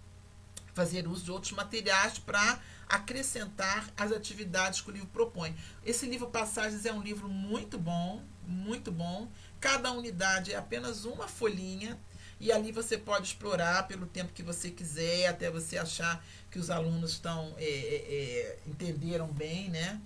fazer 0.73 1.05
uso 1.05 1.25
de 1.25 1.31
outros 1.31 1.51
materiais 1.51 2.17
para 2.17 2.61
acrescentar 2.87 3.91
as 3.97 4.13
atividades 4.13 4.79
que 4.79 4.89
o 4.89 4.93
livro 4.93 5.09
propõe. 5.09 5.53
Esse 5.85 6.05
livro 6.05 6.29
Passagens 6.29 6.85
é 6.85 6.93
um 6.93 7.01
livro 7.01 7.27
muito 7.27 7.77
bom, 7.77 8.23
muito 8.47 8.89
bom. 8.89 9.29
Cada 9.59 9.91
unidade 9.91 10.53
é 10.53 10.55
apenas 10.55 11.03
uma 11.03 11.27
folhinha 11.27 11.99
e 12.39 12.51
ali 12.51 12.71
você 12.71 12.97
pode 12.97 13.27
explorar 13.27 13.87
pelo 13.87 14.05
tempo 14.05 14.33
que 14.33 14.41
você 14.41 14.71
quiser, 14.71 15.27
até 15.27 15.51
você 15.51 15.77
achar 15.77 16.23
que 16.49 16.57
os 16.57 16.69
alunos 16.69 17.11
estão 17.11 17.53
é, 17.57 17.63
é, 17.63 17.67
é 17.67 18.59
entenderam 18.67 19.27
bem, 19.27 19.69
né? 19.69 19.99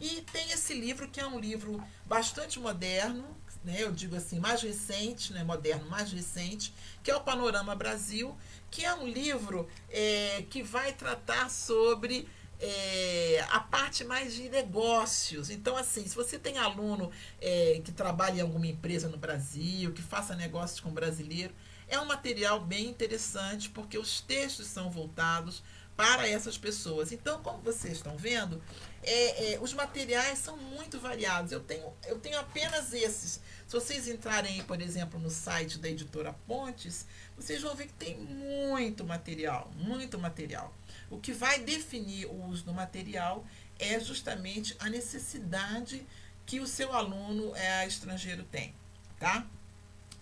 E 0.00 0.22
tem 0.32 0.50
esse 0.50 0.74
livro 0.74 1.08
que 1.08 1.20
é 1.20 1.26
um 1.26 1.38
livro 1.38 1.82
bastante 2.06 2.58
moderno, 2.58 3.24
né, 3.64 3.82
eu 3.82 3.90
digo 3.90 4.14
assim, 4.14 4.38
mais 4.38 4.62
recente, 4.62 5.32
né, 5.32 5.42
moderno, 5.42 5.88
mais 5.90 6.12
recente, 6.12 6.72
que 7.02 7.10
é 7.10 7.16
o 7.16 7.20
Panorama 7.20 7.74
Brasil, 7.74 8.36
que 8.70 8.84
é 8.84 8.94
um 8.94 9.08
livro 9.08 9.68
é, 9.90 10.44
que 10.50 10.62
vai 10.62 10.92
tratar 10.92 11.50
sobre 11.50 12.28
é, 12.60 13.44
a 13.50 13.60
parte 13.60 14.04
mais 14.04 14.34
de 14.34 14.48
negócios. 14.48 15.50
Então, 15.50 15.76
assim, 15.76 16.06
se 16.06 16.14
você 16.14 16.38
tem 16.38 16.58
aluno 16.58 17.10
é, 17.40 17.80
que 17.84 17.92
trabalha 17.92 18.38
em 18.38 18.42
alguma 18.42 18.66
empresa 18.66 19.08
no 19.08 19.16
Brasil, 19.16 19.92
que 19.92 20.02
faça 20.02 20.36
negócios 20.36 20.80
com 20.80 20.90
brasileiro, 20.90 21.52
é 21.88 21.98
um 22.00 22.04
material 22.04 22.60
bem 22.60 22.86
interessante 22.86 23.68
porque 23.70 23.98
os 23.98 24.20
textos 24.20 24.66
são 24.66 24.90
voltados 24.90 25.62
para 25.96 26.28
essas 26.28 26.58
pessoas. 26.58 27.10
Então, 27.10 27.42
como 27.42 27.58
vocês 27.62 27.94
estão 27.94 28.16
vendo, 28.16 28.62
é, 29.02 29.54
é, 29.54 29.60
os 29.60 29.72
materiais 29.72 30.38
são 30.38 30.56
muito 30.56 31.00
variados. 31.00 31.52
Eu 31.52 31.60
tenho, 31.60 31.92
eu 32.06 32.18
tenho 32.18 32.38
apenas 32.38 32.92
esses. 32.92 33.40
Se 33.66 33.72
vocês 33.72 34.06
entrarem, 34.06 34.62
por 34.64 34.80
exemplo, 34.80 35.18
no 35.18 35.30
site 35.30 35.78
da 35.78 35.88
editora 35.88 36.34
Pontes, 36.46 37.06
vocês 37.36 37.62
vão 37.62 37.74
ver 37.74 37.86
que 37.86 37.94
tem 37.94 38.16
muito 38.16 39.04
material, 39.04 39.72
muito 39.76 40.18
material. 40.18 40.74
O 41.10 41.18
que 41.18 41.32
vai 41.32 41.60
definir 41.60 42.26
o 42.26 42.44
uso 42.46 42.64
do 42.64 42.74
material 42.74 43.44
é 43.78 43.98
justamente 43.98 44.76
a 44.78 44.90
necessidade 44.90 46.06
que 46.44 46.60
o 46.60 46.66
seu 46.66 46.92
aluno 46.92 47.54
é, 47.56 47.86
estrangeiro 47.86 48.44
tem, 48.44 48.74
tá? 49.18 49.46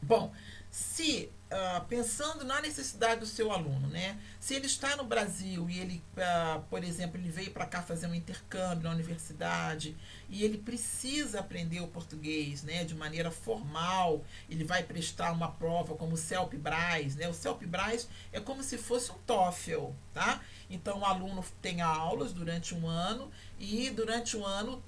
Bom, 0.00 0.33
se 0.70 1.31
uh, 1.55 1.85
pensando 1.85 2.45
na 2.45 2.61
necessidade 2.61 3.21
do 3.21 3.27
seu 3.27 3.53
aluno, 3.53 3.88
né? 3.88 4.19
Se 4.40 4.55
ele 4.55 4.67
está 4.67 4.97
no 4.97 5.05
Brasil 5.05 5.71
e 5.71 5.79
ele, 5.79 6.03
uh, 6.17 6.61
por 6.69 6.83
exemplo, 6.83 7.19
ele 7.19 7.31
veio 7.31 7.53
para 7.53 7.64
cá 7.67 7.81
fazer 7.81 8.07
um 8.07 8.14
intercâmbio 8.14 8.85
na 8.85 8.90
universidade 8.90 9.97
e 10.35 10.42
ele 10.42 10.59
precisa 10.59 11.38
aprender 11.38 11.79
o 11.79 11.87
português, 11.87 12.64
né, 12.64 12.83
de 12.83 12.92
maneira 12.92 13.31
formal, 13.31 14.25
ele 14.51 14.64
vai 14.64 14.83
prestar 14.83 15.31
uma 15.31 15.49
prova 15.49 15.94
como 15.94 16.14
o 16.14 16.16
CELP-BRAS, 16.16 17.14
né? 17.14 17.29
O 17.29 17.33
CELP-BRAS 17.33 18.09
é 18.33 18.40
como 18.40 18.61
se 18.61 18.77
fosse 18.77 19.12
um 19.12 19.18
TOEFL, 19.18 19.92
tá? 20.12 20.40
Então 20.68 21.01
o 21.01 21.05
aluno 21.05 21.44
tem 21.62 21.83
aulas 21.83 22.33
durante 22.33 22.75
um 22.75 22.88
ano 22.88 23.31
e 23.61 23.90
durante 23.90 24.37
o 24.37 24.44
ano 24.44 24.83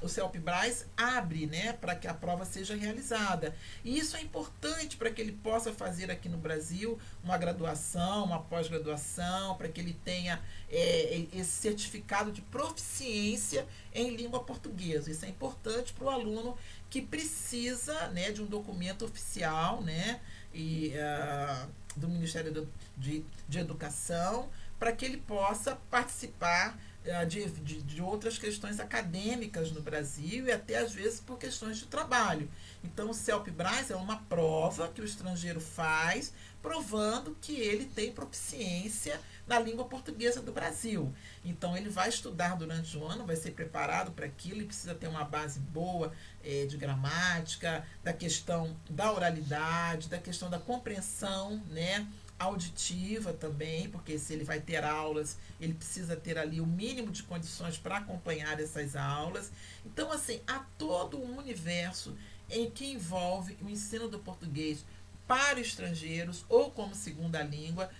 o 0.00 0.08
CELP-BRAS 0.08 0.86
abre 0.96 1.46
né, 1.46 1.72
para 1.72 1.96
que 1.96 2.06
a 2.06 2.14
prova 2.14 2.44
seja 2.44 2.76
realizada. 2.76 3.54
E 3.84 3.98
isso 3.98 4.16
é 4.16 4.20
importante 4.20 4.96
para 4.96 5.10
que 5.10 5.20
ele 5.20 5.32
possa 5.32 5.72
fazer 5.72 6.10
aqui 6.10 6.28
no 6.28 6.38
Brasil 6.38 6.98
uma 7.24 7.36
graduação, 7.36 8.24
uma 8.24 8.40
pós-graduação, 8.40 9.56
para 9.56 9.68
que 9.68 9.80
ele 9.80 9.94
tenha 10.04 10.40
é, 10.68 11.26
esse 11.32 11.50
certificado 11.50 12.30
de 12.30 12.40
proficiência 12.42 13.66
em 13.94 14.16
língua 14.16 14.42
portuguesa. 14.44 15.10
Isso 15.10 15.24
é 15.24 15.28
importante 15.28 15.92
para 15.92 16.04
o 16.04 16.10
aluno 16.10 16.56
que 16.88 17.02
precisa 17.02 18.08
né, 18.08 18.30
de 18.30 18.42
um 18.42 18.46
documento 18.46 19.04
oficial 19.04 19.82
né, 19.82 20.20
e, 20.54 20.92
uh, 20.94 21.68
do 21.96 22.08
Ministério 22.08 22.52
do, 22.52 22.68
de, 22.96 23.24
de 23.48 23.58
Educação 23.58 24.48
para 24.78 24.92
que 24.92 25.04
ele 25.04 25.18
possa 25.18 25.76
participar 25.90 26.78
eh, 27.04 27.24
de, 27.24 27.46
de, 27.50 27.82
de, 27.82 28.02
outras 28.02 28.38
questões 28.38 28.78
acadêmicas 28.78 29.72
no 29.72 29.80
Brasil 29.80 30.46
e 30.46 30.52
até 30.52 30.76
às 30.76 30.92
vezes 30.92 31.18
por 31.18 31.38
questões 31.38 31.78
de 31.78 31.86
trabalho. 31.86 32.46
Então, 32.84 33.08
o 33.08 33.14
CELP-BRAS 33.14 33.90
é 33.90 33.96
uma 33.96 34.16
prova 34.16 34.88
que 34.88 35.00
o 35.00 35.04
estrangeiro 35.04 35.60
faz, 35.60 36.32
provando 36.62 37.36
que 37.40 37.54
ele 37.58 37.86
tem 37.86 38.12
proficiência 38.12 39.18
na 39.50 39.58
língua 39.58 39.84
portuguesa 39.84 40.40
do 40.40 40.52
Brasil. 40.52 41.12
Então, 41.44 41.76
ele 41.76 41.88
vai 41.90 42.08
estudar 42.08 42.56
durante 42.56 42.96
o 42.96 43.04
ano, 43.04 43.26
vai 43.26 43.34
ser 43.34 43.50
preparado 43.50 44.12
para 44.12 44.24
aquilo, 44.24 44.58
ele 44.58 44.66
precisa 44.66 44.94
ter 44.94 45.08
uma 45.08 45.24
base 45.24 45.58
boa 45.58 46.12
é, 46.44 46.66
de 46.66 46.76
gramática, 46.76 47.84
da 48.04 48.12
questão 48.12 48.76
da 48.88 49.12
oralidade, 49.12 50.08
da 50.08 50.18
questão 50.18 50.48
da 50.48 50.60
compreensão, 50.60 51.60
né? 51.68 52.06
auditiva 52.38 53.34
também, 53.34 53.90
porque 53.90 54.18
se 54.18 54.32
ele 54.32 54.44
vai 54.44 54.60
ter 54.60 54.82
aulas, 54.82 55.36
ele 55.60 55.74
precisa 55.74 56.16
ter 56.16 56.38
ali 56.38 56.58
o 56.58 56.66
mínimo 56.66 57.10
de 57.10 57.22
condições 57.24 57.76
para 57.76 57.98
acompanhar 57.98 58.58
essas 58.58 58.96
aulas. 58.96 59.52
Então, 59.84 60.10
assim, 60.10 60.40
há 60.46 60.60
todo 60.78 61.20
um 61.20 61.36
universo 61.36 62.16
em 62.48 62.70
que 62.70 62.86
envolve 62.86 63.58
o 63.60 63.68
ensino 63.68 64.08
do 64.08 64.20
português 64.20 64.86
para 65.26 65.60
estrangeiros 65.60 66.46
ou 66.48 66.70
como 66.70 66.94
segunda 66.94 67.42
língua, 67.42 67.90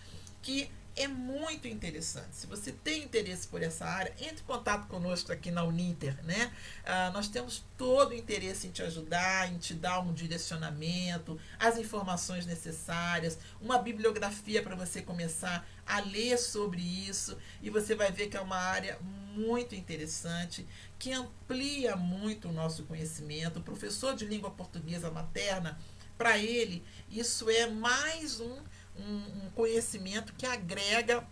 que 0.40 0.70
é 0.96 1.06
muito 1.08 1.68
interessante. 1.68 2.36
Se 2.36 2.46
você 2.46 2.72
tem 2.72 3.04
interesse 3.04 3.46
por 3.46 3.62
essa 3.62 3.84
área, 3.84 4.12
entre 4.20 4.40
em 4.42 4.44
contato 4.44 4.86
conosco 4.86 5.32
aqui 5.32 5.50
na 5.50 5.62
Uninter, 5.62 6.16
né? 6.24 6.52
Ah, 6.84 7.10
nós 7.12 7.28
temos 7.28 7.64
todo 7.76 8.10
o 8.10 8.14
interesse 8.14 8.66
em 8.66 8.70
te 8.70 8.82
ajudar, 8.82 9.50
em 9.52 9.58
te 9.58 9.74
dar 9.74 10.00
um 10.00 10.12
direcionamento, 10.12 11.38
as 11.58 11.78
informações 11.78 12.46
necessárias, 12.46 13.38
uma 13.60 13.78
bibliografia 13.78 14.62
para 14.62 14.74
você 14.74 15.02
começar 15.02 15.66
a 15.86 16.00
ler 16.00 16.38
sobre 16.38 16.80
isso 16.80 17.36
e 17.62 17.70
você 17.70 17.94
vai 17.94 18.12
ver 18.12 18.28
que 18.28 18.36
é 18.36 18.40
uma 18.40 18.58
área 18.58 18.98
muito 19.34 19.74
interessante, 19.74 20.66
que 20.98 21.12
amplia 21.12 21.96
muito 21.96 22.48
o 22.48 22.52
nosso 22.52 22.84
conhecimento. 22.84 23.58
O 23.58 23.62
professor 23.62 24.14
de 24.14 24.26
língua 24.26 24.50
portuguesa 24.50 25.10
materna, 25.10 25.78
para 26.18 26.36
ele, 26.36 26.84
isso 27.08 27.48
é 27.48 27.66
mais 27.66 28.40
um 28.40 28.58
um, 28.98 29.46
um 29.46 29.50
conhecimento 29.50 30.32
que 30.34 30.46
agrega 30.46 31.26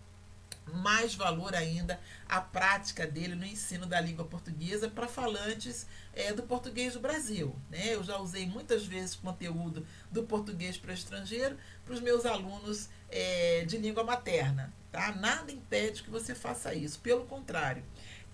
mais 0.74 1.14
valor 1.14 1.54
ainda 1.54 1.98
à 2.28 2.40
prática 2.40 3.06
dele 3.06 3.34
no 3.34 3.44
ensino 3.44 3.86
da 3.86 4.00
língua 4.00 4.24
portuguesa 4.24 4.88
para 4.88 5.08
falantes 5.08 5.86
é, 6.12 6.32
do 6.32 6.42
português 6.42 6.94
do 6.94 7.00
Brasil. 7.00 7.56
Né? 7.70 7.94
Eu 7.94 8.02
já 8.02 8.18
usei 8.18 8.46
muitas 8.46 8.84
vezes 8.84 9.14
conteúdo 9.14 9.86
do 10.10 10.22
português 10.24 10.76
para 10.76 10.92
estrangeiro 10.92 11.56
para 11.84 11.94
os 11.94 12.00
meus 12.00 12.26
alunos 12.26 12.88
é, 13.10 13.64
de 13.66 13.78
língua 13.78 14.04
materna. 14.04 14.72
Tá? 14.92 15.12
Nada 15.12 15.52
impede 15.52 16.02
que 16.02 16.10
você 16.10 16.34
faça 16.34 16.74
isso, 16.74 17.00
pelo 17.00 17.24
contrário. 17.26 17.82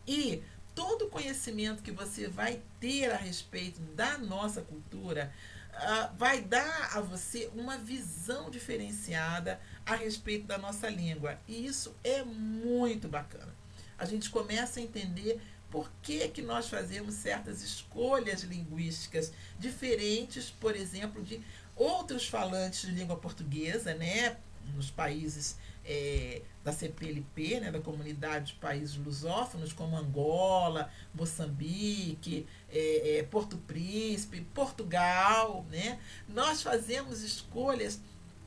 E 0.06 0.42
todo 0.74 1.06
o 1.06 1.10
conhecimento 1.10 1.82
que 1.82 1.92
você 1.92 2.28
vai 2.28 2.60
ter 2.80 3.10
a 3.12 3.16
respeito 3.16 3.80
da 3.80 4.18
nossa 4.18 4.60
cultura 4.60 5.32
uh, 5.74 6.16
vai 6.16 6.40
dar 6.40 6.96
a 6.96 7.00
você 7.00 7.50
uma 7.54 7.78
visão 7.78 8.50
diferenciada 8.50 9.60
a 9.84 9.94
respeito 9.94 10.46
da 10.46 10.58
nossa 10.58 10.88
língua. 10.88 11.38
E 11.46 11.66
isso 11.66 11.94
é 12.02 12.22
muito 12.22 13.08
bacana. 13.08 13.54
A 13.98 14.04
gente 14.04 14.30
começa 14.30 14.80
a 14.80 14.82
entender 14.82 15.40
por 15.70 15.90
que, 16.02 16.28
que 16.28 16.42
nós 16.42 16.68
fazemos 16.68 17.14
certas 17.14 17.62
escolhas 17.62 18.42
linguísticas 18.42 19.32
diferentes, 19.58 20.50
por 20.50 20.76
exemplo, 20.76 21.22
de 21.22 21.42
outros 21.74 22.28
falantes 22.28 22.82
de 22.82 22.92
língua 22.92 23.16
portuguesa, 23.16 23.94
né? 23.94 24.36
Nos 24.74 24.90
países 24.90 25.56
é, 25.84 26.42
da 26.64 26.72
CPLP, 26.72 27.60
né, 27.60 27.70
da 27.70 27.80
Comunidade 27.80 28.52
de 28.52 28.54
Países 28.54 28.96
Lusófonos, 28.96 29.72
como 29.72 29.96
Angola, 29.96 30.90
Moçambique, 31.14 32.46
é, 32.72 33.18
é, 33.18 33.22
Porto 33.22 33.58
Príncipe, 33.58 34.40
Portugal, 34.54 35.66
né, 35.70 36.00
nós 36.26 36.62
fazemos 36.62 37.22
escolhas 37.22 38.00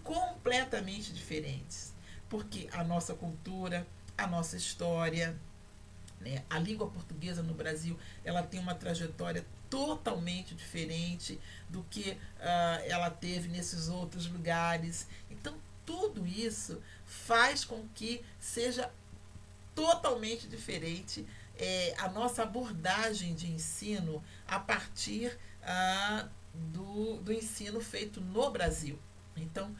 completamente 0.03 1.13
diferentes, 1.13 1.93
porque 2.27 2.67
a 2.71 2.83
nossa 2.83 3.13
cultura, 3.13 3.85
a 4.17 4.25
nossa 4.25 4.57
história, 4.57 5.37
né, 6.19 6.43
a 6.49 6.57
língua 6.57 6.87
portuguesa 6.87 7.43
no 7.43 7.53
Brasil, 7.53 7.97
ela 8.25 8.41
tem 8.41 8.59
uma 8.59 8.73
trajetória 8.73 9.45
totalmente 9.69 10.55
diferente 10.55 11.39
do 11.69 11.83
que 11.89 12.11
uh, 12.11 12.83
ela 12.85 13.09
teve 13.09 13.49
nesses 13.49 13.89
outros 13.89 14.25
lugares. 14.27 15.07
Então, 15.29 15.55
tudo 15.87 16.27
isso 16.27 16.79
faz 17.05 17.63
com 17.63 17.87
que 17.95 18.21
seja 18.37 18.91
totalmente 19.73 20.47
diferente 20.47 21.25
é, 21.57 21.95
a 21.97 22.09
nossa 22.09 22.43
abordagem 22.43 23.33
de 23.33 23.49
ensino 23.49 24.21
a 24.45 24.59
partir 24.59 25.39
ah, 25.63 26.27
do, 26.53 27.17
do 27.21 27.31
ensino 27.31 27.79
feito 27.79 28.19
no 28.19 28.51
Brasil. 28.51 28.99
Então, 29.35 29.73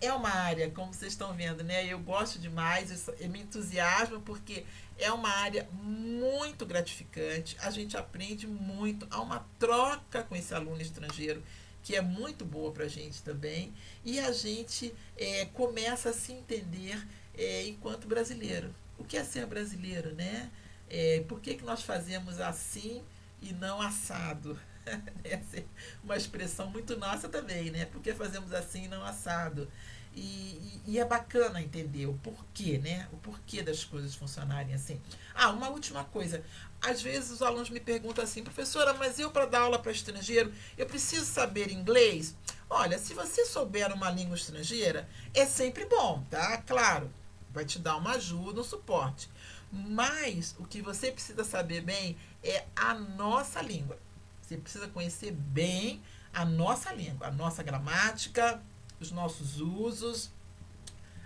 é 0.00 0.12
uma 0.12 0.30
área, 0.30 0.70
como 0.70 0.94
vocês 0.94 1.12
estão 1.12 1.34
vendo, 1.34 1.64
né? 1.64 1.84
Eu 1.84 1.98
gosto 1.98 2.38
demais, 2.38 3.08
eu 3.18 3.28
me 3.28 3.40
entusiasmo 3.40 4.20
porque 4.20 4.64
é 4.96 5.10
uma 5.10 5.30
área 5.30 5.68
muito 5.72 6.64
gratificante. 6.64 7.56
A 7.60 7.70
gente 7.70 7.96
aprende 7.96 8.46
muito, 8.46 9.08
há 9.10 9.20
uma 9.20 9.44
troca 9.58 10.22
com 10.22 10.36
esse 10.36 10.54
aluno 10.54 10.80
estrangeiro 10.80 11.42
que 11.82 11.96
é 11.96 12.00
muito 12.00 12.44
boa 12.44 12.72
para 12.72 12.84
a 12.84 12.88
gente 12.88 13.22
também, 13.22 13.72
e 14.04 14.18
a 14.20 14.32
gente 14.32 14.94
é, 15.16 15.46
começa 15.46 16.10
a 16.10 16.12
se 16.12 16.32
entender 16.32 17.06
é, 17.36 17.66
enquanto 17.66 18.06
brasileiro. 18.06 18.74
O 18.98 19.04
que 19.04 19.16
é 19.16 19.24
ser 19.24 19.46
brasileiro, 19.46 20.14
né? 20.14 20.50
É, 20.90 21.24
por 21.28 21.40
que, 21.40 21.54
que 21.54 21.64
nós 21.64 21.82
fazemos 21.82 22.40
assim 22.40 23.02
e 23.40 23.52
não 23.52 23.80
assado? 23.80 24.58
Essa 25.22 25.58
é 25.58 25.64
uma 26.02 26.16
expressão 26.16 26.68
muito 26.70 26.96
nossa 26.96 27.28
também, 27.28 27.70
né? 27.70 27.84
Por 27.86 28.00
que 28.02 28.12
fazemos 28.12 28.52
assim 28.52 28.84
e 28.84 28.88
não 28.88 29.04
assado? 29.04 29.70
E, 30.14 30.80
e, 30.86 30.98
é 30.98 31.04
bacana 31.04 31.62
entender 31.62 32.06
o 32.06 32.14
porquê, 32.14 32.78
né? 32.78 33.08
O 33.12 33.16
porquê 33.18 33.62
das 33.62 33.84
coisas 33.84 34.14
funcionarem 34.14 34.74
assim. 34.74 35.00
Ah, 35.34 35.50
uma 35.50 35.68
última 35.68 36.04
coisa. 36.04 36.42
Às 36.80 37.02
vezes 37.02 37.30
os 37.30 37.42
alunos 37.42 37.70
me 37.70 37.80
perguntam 37.80 38.24
assim, 38.24 38.42
professora, 38.42 38.94
mas 38.94 39.18
eu 39.18 39.30
para 39.30 39.46
dar 39.46 39.60
aula 39.60 39.78
para 39.78 39.92
estrangeiro, 39.92 40.52
eu 40.76 40.86
preciso 40.86 41.24
saber 41.24 41.70
inglês? 41.70 42.34
Olha, 42.70 42.98
se 42.98 43.14
você 43.14 43.44
souber 43.46 43.92
uma 43.92 44.10
língua 44.10 44.36
estrangeira, 44.36 45.08
é 45.34 45.46
sempre 45.46 45.84
bom, 45.86 46.24
tá? 46.30 46.58
Claro, 46.58 47.10
vai 47.50 47.64
te 47.64 47.78
dar 47.78 47.96
uma 47.96 48.12
ajuda, 48.12 48.60
um 48.60 48.64
suporte. 48.64 49.28
Mas 49.70 50.54
o 50.58 50.64
que 50.64 50.80
você 50.80 51.10
precisa 51.10 51.44
saber 51.44 51.82
bem 51.82 52.16
é 52.42 52.64
a 52.74 52.94
nossa 52.94 53.60
língua. 53.60 53.98
Você 54.40 54.56
precisa 54.56 54.88
conhecer 54.88 55.32
bem 55.32 56.02
a 56.32 56.44
nossa 56.44 56.92
língua, 56.92 57.26
a 57.26 57.30
nossa 57.30 57.62
gramática, 57.62 58.62
os 59.00 59.10
nossos 59.10 59.60
usos, 59.60 60.30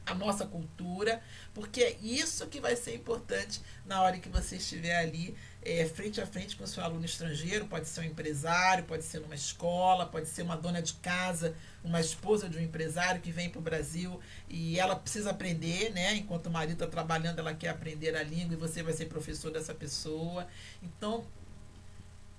a 0.04 0.14
nossa 0.14 0.44
cultura, 0.46 1.22
porque 1.54 1.80
é 1.82 1.96
isso 2.02 2.46
que 2.48 2.60
vai 2.60 2.74
ser 2.74 2.94
importante 2.94 3.60
na 3.86 4.02
hora 4.02 4.18
que 4.18 4.28
você 4.28 4.56
estiver 4.56 4.96
ali 4.96 5.36
é, 5.64 5.86
frente 5.86 6.20
a 6.20 6.26
frente 6.26 6.56
com 6.56 6.64
o 6.64 6.66
seu 6.66 6.82
aluno 6.82 7.04
estrangeiro. 7.04 7.66
Pode 7.66 7.86
ser 7.86 8.00
um 8.00 8.04
empresário, 8.04 8.84
pode 8.84 9.04
ser 9.04 9.20
numa 9.20 9.34
escola, 9.34 10.06
pode 10.06 10.28
ser 10.28 10.42
uma 10.42 10.56
dona 10.56 10.82
de 10.82 10.94
casa, 10.94 11.54
uma 11.84 12.00
esposa 12.00 12.48
de 12.48 12.58
um 12.58 12.60
empresário 12.60 13.20
que 13.20 13.30
vem 13.30 13.48
para 13.48 13.60
o 13.60 13.62
Brasil 13.62 14.20
e 14.48 14.78
ela 14.78 14.96
precisa 14.96 15.30
aprender, 15.30 15.92
né? 15.92 16.16
Enquanto 16.16 16.46
o 16.46 16.50
marido 16.50 16.74
está 16.74 16.86
trabalhando, 16.86 17.38
ela 17.38 17.54
quer 17.54 17.68
aprender 17.68 18.16
a 18.16 18.22
língua 18.22 18.54
e 18.54 18.56
você 18.56 18.82
vai 18.82 18.92
ser 18.92 19.06
professor 19.06 19.52
dessa 19.52 19.74
pessoa. 19.74 20.48
Então, 20.82 21.24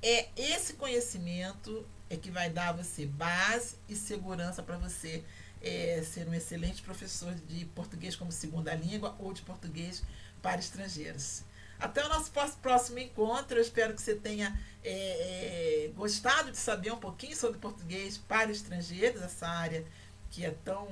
é 0.01 0.27
esse 0.35 0.73
conhecimento 0.73 1.85
é 2.13 2.17
que 2.17 2.29
vai 2.29 2.49
dar 2.49 2.69
a 2.69 2.73
você 2.73 3.05
base 3.05 3.75
e 3.89 3.95
segurança 3.95 4.61
para 4.61 4.77
você 4.77 5.23
é, 5.61 6.01
ser 6.03 6.27
um 6.27 6.33
excelente 6.33 6.81
professor 6.81 7.33
de 7.33 7.65
português 7.65 8.15
como 8.15 8.31
segunda 8.31 8.73
língua 8.75 9.15
ou 9.19 9.33
de 9.33 9.41
português 9.41 10.03
para 10.41 10.59
estrangeiros. 10.59 11.43
Até 11.79 12.05
o 12.05 12.09
nosso 12.09 12.31
próximo 12.61 12.99
encontro. 12.99 13.57
Eu 13.57 13.61
espero 13.61 13.93
que 13.93 14.01
você 14.01 14.15
tenha 14.15 14.57
é, 14.83 15.87
é, 15.87 15.91
gostado 15.95 16.51
de 16.51 16.57
saber 16.57 16.91
um 16.91 16.97
pouquinho 16.97 17.35
sobre 17.35 17.59
português 17.59 18.17
para 18.17 18.51
estrangeiros, 18.51 19.21
essa 19.21 19.47
área 19.47 19.83
que 20.29 20.45
é 20.45 20.51
tão, 20.63 20.87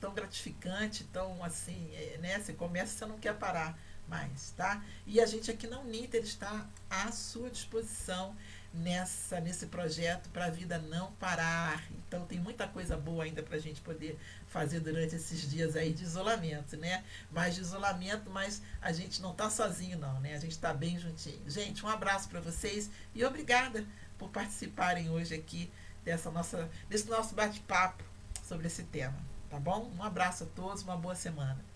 tão 0.00 0.12
gratificante, 0.12 1.04
tão 1.04 1.42
assim, 1.42 1.90
é, 1.94 2.18
né? 2.20 2.40
Você 2.40 2.52
começa 2.52 2.94
e 2.94 2.98
você 2.98 3.06
não 3.06 3.18
quer 3.18 3.34
parar 3.34 3.78
mais, 4.08 4.50
tá? 4.56 4.84
E 5.06 5.20
a 5.20 5.26
gente 5.26 5.50
aqui 5.50 5.66
na 5.66 5.80
Uniter 5.80 6.22
está 6.22 6.68
à 6.90 7.10
sua 7.10 7.48
disposição 7.50 8.36
nessa 8.74 9.40
nesse 9.40 9.66
projeto 9.66 10.28
para 10.30 10.46
a 10.46 10.50
vida 10.50 10.78
não 10.78 11.12
parar. 11.12 11.82
Então 11.92 12.26
tem 12.26 12.38
muita 12.38 12.66
coisa 12.66 12.96
boa 12.96 13.24
ainda 13.24 13.42
para 13.42 13.56
a 13.56 13.60
gente 13.60 13.80
poder 13.80 14.18
fazer 14.48 14.80
durante 14.80 15.14
esses 15.14 15.48
dias 15.48 15.76
aí 15.76 15.92
de 15.92 16.02
isolamento, 16.02 16.76
né? 16.76 17.04
Mais 17.30 17.54
de 17.54 17.60
isolamento, 17.60 18.30
mas 18.30 18.60
a 18.82 18.92
gente 18.92 19.22
não 19.22 19.30
está 19.30 19.48
sozinho 19.48 19.98
não, 19.98 20.20
né? 20.20 20.34
A 20.34 20.38
gente 20.38 20.52
está 20.52 20.74
bem 20.74 20.98
juntinho. 20.98 21.40
Gente, 21.48 21.84
um 21.84 21.88
abraço 21.88 22.28
para 22.28 22.40
vocês 22.40 22.90
e 23.14 23.24
obrigada 23.24 23.86
por 24.18 24.28
participarem 24.30 25.08
hoje 25.08 25.34
aqui 25.34 25.70
dessa 26.04 26.30
nossa 26.30 26.68
desse 26.88 27.08
nosso 27.08 27.34
bate-papo 27.34 28.02
sobre 28.42 28.66
esse 28.66 28.82
tema, 28.84 29.16
tá 29.48 29.58
bom? 29.58 29.90
Um 29.96 30.02
abraço 30.02 30.44
a 30.44 30.46
todos, 30.46 30.82
uma 30.82 30.96
boa 30.96 31.14
semana. 31.14 31.73